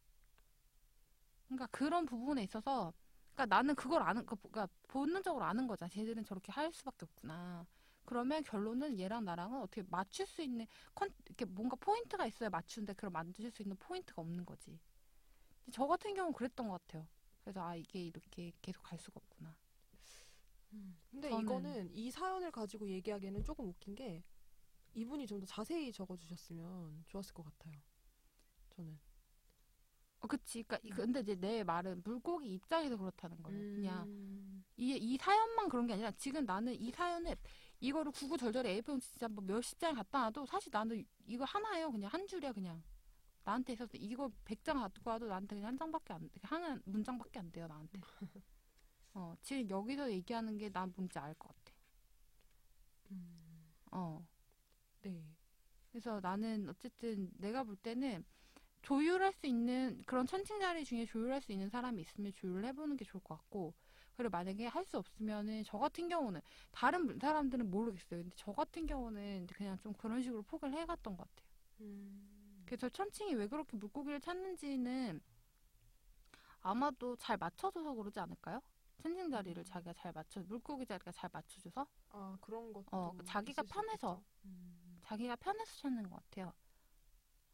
그러니까 1.47 1.67
그런 1.69 2.07
부분에 2.07 2.43
있어서 2.45 2.93
그러니까 3.35 3.57
나는 3.57 3.75
그걸 3.75 4.03
아는 4.03 4.25
그러니까 4.25 4.69
본능적으로 4.89 5.45
아는 5.45 5.67
거잖아. 5.67 5.89
쟤들은 5.89 6.25
저렇게 6.25 6.53
할 6.53 6.73
수밖에 6.73 7.05
없구나. 7.05 7.67
그러면 8.05 8.43
결론은 8.45 8.99
얘랑 8.99 9.25
나랑은 9.25 9.61
어떻게 9.61 9.83
맞출 9.89 10.27
수 10.27 10.43
있는 10.43 10.67
컨 10.95 11.11
이렇게 11.27 11.45
뭔가 11.45 11.77
포인트가 11.77 12.27
있어야 12.27 12.49
맞추는데 12.49 12.95
그걸 12.95 13.11
맞출 13.11 13.51
수 13.51 13.63
있는 13.63 13.77
포인트가 13.77 14.23
없는 14.23 14.47
거지. 14.47 14.79
저 15.73 15.87
같은 15.87 16.15
경우는 16.15 16.33
그랬던 16.35 16.69
것 16.69 16.75
같아요. 16.87 17.07
그래서 17.43 17.63
아 17.63 17.75
이게 17.77 18.03
이렇게 18.07 18.53
계속 18.63 18.83
갈 18.83 18.99
수가 18.99 19.19
없구나. 19.23 19.57
음. 20.73 20.99
근데 21.11 21.31
저는- 21.31 21.43
이거는 21.43 21.91
이 21.95 22.11
사연을 22.11 22.51
가지고 22.51 22.89
얘기하기에는 22.89 23.45
조금 23.45 23.69
웃긴 23.69 23.95
게 23.95 24.23
이분이 24.95 25.27
좀 25.27 25.41
더 25.41 25.47
자세히 25.47 25.93
적어주셨으면 25.93 27.05
좋았을 27.09 27.35
것 27.35 27.45
같아요. 27.45 27.81
저는. 28.71 28.99
어, 30.21 30.27
그치. 30.27 30.63
그러니까 30.63 30.87
이- 30.89 30.91
근데 30.91 31.21
이제 31.21 31.35
내 31.37 31.63
말은 31.63 32.03
물고기 32.03 32.55
입장에서 32.55 32.97
그렇다는 32.97 33.43
거예요. 33.43 33.59
그냥 33.77 34.05
음. 34.09 34.65
이, 34.77 34.97
이 34.97 35.17
사연만 35.19 35.69
그런 35.69 35.87
게 35.87 35.93
아니라 35.95 36.11
지금 36.13 36.45
나는 36.45 36.75
이 36.75 36.91
사연을 36.91 37.37
이거를 37.81 38.11
구구절절에 38.13 38.81
A4 38.81 38.99
진짜 39.01 39.29
뭐 39.29 39.45
몇십 39.45 39.79
장 39.79 39.95
갖다 39.95 40.23
놔도 40.25 40.47
사실 40.47 40.71
나는 40.73 41.05
이거 41.27 41.45
하나예요. 41.45 41.91
그냥 41.93 42.11
한 42.11 42.27
줄이야 42.27 42.53
그냥. 42.53 42.83
나한테 43.47 43.73
있어서 43.75 43.93
이거 43.99 44.31
100장 44.45 44.79
갖고 44.81 45.11
와도 45.11 45.27
나한테 45.29 45.57
그냥 45.57 45.69
한 45.71 45.79
장밖에 45.79 46.13
안 46.15 46.29
돼. 46.31 46.41
하나 46.43 46.79
문장밖에 46.85 47.39
안 47.41 47.51
돼요 47.53 47.67
나한테. 47.69 48.01
어 49.15 49.35
지금 49.43 49.69
여기서 49.71 50.13
얘기하는 50.13 50.59
게 50.59 50.71
난 50.71 50.93
뭔지 50.97 51.19
알 51.19 51.35
것 51.35 51.49
같아. 51.49 51.73
음. 53.11 53.73
어 53.93 54.25
네. 55.03 55.25
그래서 55.93 56.21
나는 56.21 56.69
어쨌든 56.71 57.31
내가 57.39 57.65
볼 57.65 57.77
때는 57.77 58.25
조율할 58.83 59.33
수 59.35 59.47
있는 59.47 60.03
그런 60.07 60.27
천칭자리 60.27 60.85
중에 60.85 61.07
조율할 61.07 61.43
수 61.43 61.53
있는 61.53 61.69
사람이 61.71 62.03
있으면 62.03 62.33
조율을 62.35 62.65
해보는 62.67 62.97
게 62.99 63.05
좋을 63.07 63.23
것 63.25 63.37
같고 63.37 63.75
그리고 64.17 64.31
만약에 64.31 64.67
할 64.67 64.85
수 64.87 64.99
없으면은 64.99 65.65
저 65.67 65.79
같은 65.79 66.09
경우는 66.09 66.41
다른 66.73 67.07
분- 67.07 67.19
사람들은 67.21 67.71
모르겠어요. 67.71 68.23
근데 68.23 68.37
저 68.37 68.53
같은 68.53 68.87
경우는 68.87 69.47
그냥 69.49 69.79
좀 69.81 69.93
그런 69.95 70.23
식으로 70.23 70.43
포기를 70.43 70.75
해갔던 70.79 71.17
것 71.17 71.29
같아요. 71.29 71.49
음. 71.81 72.36
그래서 72.67 72.89
천칭이 72.89 73.35
왜 73.35 73.47
그렇게 73.49 73.77
물고기를 73.77 74.21
찾는지는 74.21 75.21
아마도 76.61 77.17
잘 77.17 77.37
맞춰줘서 77.37 77.95
그러지 77.95 78.19
않을까요? 78.21 78.61
천칭 79.03 79.31
자리를 79.31 79.63
자기가 79.65 79.93
잘 79.93 80.13
맞춰 80.13 80.41
물고기 80.43 80.85
자리가 80.87 81.13
잘 81.13 81.31
맞춰줘서 81.33 81.87
아 82.11 82.37
그런 82.41 82.73
것도 82.73 82.87
어, 82.91 83.13
자기가 83.25 83.63
편해서. 83.63 84.15
있겠죠. 84.15 84.25
음. 84.47 84.99
자기가 85.03 85.37
편해서 85.37 85.73
찾는 85.81 86.09
것 86.11 86.17
같아요. 86.17 86.53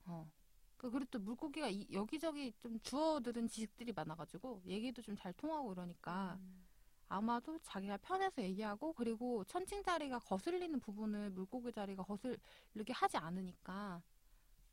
어. 0.06 0.30
그- 0.76 0.90
그리고 0.90 1.06
또 1.10 1.18
물고기가 1.20 1.68
이- 1.68 1.86
여기저기 1.92 2.52
좀 2.60 2.78
주워들은 2.80 3.48
지식들이 3.48 3.92
많아가지고 3.92 4.62
얘기도 4.66 5.02
좀 5.02 5.14
잘 5.16 5.32
통하고 5.34 5.72
이러니까 5.72 6.36
음. 6.40 6.66
아마도 7.08 7.58
자기가 7.58 7.98
편해서 7.98 8.42
얘기하고 8.42 8.92
그리고 8.94 9.44
천칭 9.44 9.82
자리가 9.82 10.18
거슬리는 10.20 10.80
부분을 10.80 11.30
물고기 11.30 11.70
자리가 11.70 12.02
거슬리게 12.04 12.92
하지 12.94 13.18
않으니까 13.18 14.02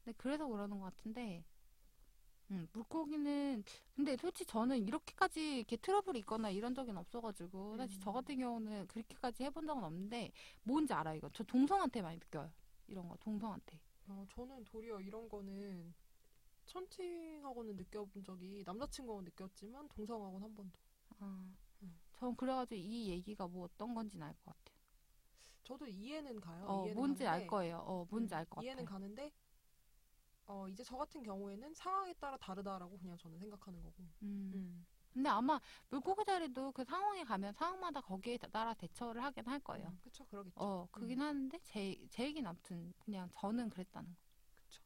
근데 0.03 0.15
그래서 0.17 0.47
그러는 0.47 0.79
것 0.79 0.85
같은데 0.95 1.43
음, 2.51 2.67
물고기는 2.73 3.63
근데 3.95 4.17
솔직히 4.17 4.45
저는 4.51 4.79
이렇게까지 4.87 5.57
이렇게 5.57 5.77
트러블이 5.77 6.19
있거나 6.19 6.49
이런 6.49 6.73
적은 6.73 6.97
없어가지고 6.97 7.77
사실 7.77 7.99
저 7.99 8.11
음. 8.11 8.11
같은 8.11 8.39
경우는 8.39 8.87
그렇게까지 8.87 9.43
해본 9.43 9.67
적은 9.67 9.83
없는데 9.83 10.31
뭔지 10.63 10.93
알아요 10.93 11.17
이거 11.17 11.29
저 11.33 11.43
동성한테 11.43 12.01
많이 12.01 12.17
느껴요 12.17 12.51
이런 12.87 13.07
거 13.07 13.15
동성한테 13.17 13.79
어, 14.07 14.25
저는 14.35 14.65
도리어 14.65 14.99
이런 14.99 15.29
거는 15.29 15.93
천칭하고는 16.67 17.77
느껴본 17.77 18.23
적이 18.23 18.63
남자친구하고 18.65 19.23
느꼈지만 19.23 19.89
동성하고는 19.89 20.45
한 20.45 20.55
번도. 20.55 20.79
아, 21.19 21.25
음. 21.83 21.99
전 22.19 22.35
그래가지고 22.35 22.75
이 22.79 23.09
얘기가 23.09 23.47
뭐 23.47 23.65
어떤 23.65 23.95
건지는 23.95 24.27
알 24.27 24.33
것 24.45 24.45
같아요 24.55 24.77
저도 25.63 25.87
이해는 25.87 26.39
가요. 26.41 26.71
어 26.71 26.87
이해는 26.87 26.93
뭔지 26.93 27.25
알 27.27 27.41
가는데, 27.41 27.41
거예요 27.41 27.79
어 27.85 28.05
뭔지 28.09 28.33
음, 28.33 28.35
알것 28.35 28.55
이해는 28.57 28.85
같아요 28.85 28.85
가는데 28.85 29.31
어 30.49 30.67
이제 30.67 30.83
저 30.83 30.97
같은 30.97 31.21
경우에는 31.21 31.75
상황에 31.75 32.11
따라 32.13 32.35
다르다라고 32.37 32.97
그냥 32.97 33.15
저는 33.17 33.37
생각하는 33.37 33.83
거고. 33.83 34.03
음. 34.23 34.51
음. 34.55 34.85
근데 35.13 35.29
아마 35.29 35.59
물고기 35.89 36.25
자리도 36.25 36.71
그 36.71 36.83
상황에 36.83 37.23
가면 37.23 37.53
상황마다 37.53 38.01
거기에 38.01 38.37
따라 38.37 38.73
대처를 38.73 39.23
하긴 39.23 39.47
할 39.47 39.59
거예요. 39.59 39.89
음, 39.89 39.99
그쵸 40.03 40.25
그러겠죠. 40.25 40.59
어, 40.59 40.87
그긴 40.91 41.21
하는데 41.21 41.59
제, 41.63 41.95
제 42.09 42.25
얘기는 42.25 42.47
아무튼 42.49 42.93
그냥 42.99 43.29
저는 43.31 43.69
그랬다는 43.69 44.09
거. 44.09 44.15
그쵸. 44.55 44.81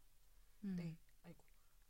음. 0.65 0.75
네. 0.75 0.97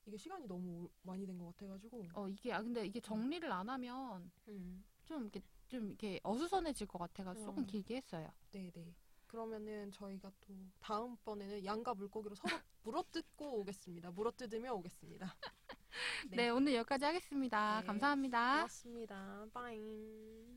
이게 0.05 0.17
시간이 0.17 0.45
너무 0.47 0.89
많이 1.03 1.25
된 1.25 1.37
것 1.39 1.45
같아가지고. 1.55 2.09
어, 2.13 2.27
이게, 2.27 2.51
아, 2.51 2.61
근데 2.61 2.85
이게 2.85 2.99
정리를 2.99 3.49
안 3.51 3.69
하면 3.69 4.29
음. 4.49 4.83
좀 5.05 5.21
이렇게, 5.23 5.41
좀 5.69 5.87
이렇게 5.87 6.19
어수선해질 6.23 6.87
것 6.87 6.99
같아가지고 6.99 7.45
조금 7.45 7.63
어. 7.63 7.65
길게 7.65 7.95
했어요. 7.95 8.29
네네. 8.51 8.93
그러면은 9.33 9.91
저희가 9.91 10.31
또 10.41 10.53
다음번에는 10.79 11.65
양과 11.65 11.95
물고기로 11.95 12.35
서로 12.35 12.55
물어뜯고 12.83 13.61
오겠습니다. 13.61 14.11
물어뜯으며 14.11 14.71
오겠습니다. 14.75 15.35
네, 16.29 16.35
네. 16.37 16.49
오늘 16.49 16.75
여기까지 16.75 17.05
하겠습니다. 17.05 17.79
네. 17.81 17.87
감사합니다. 17.87 18.53
고맙습니다. 18.57 19.47
빠잉. 19.51 20.52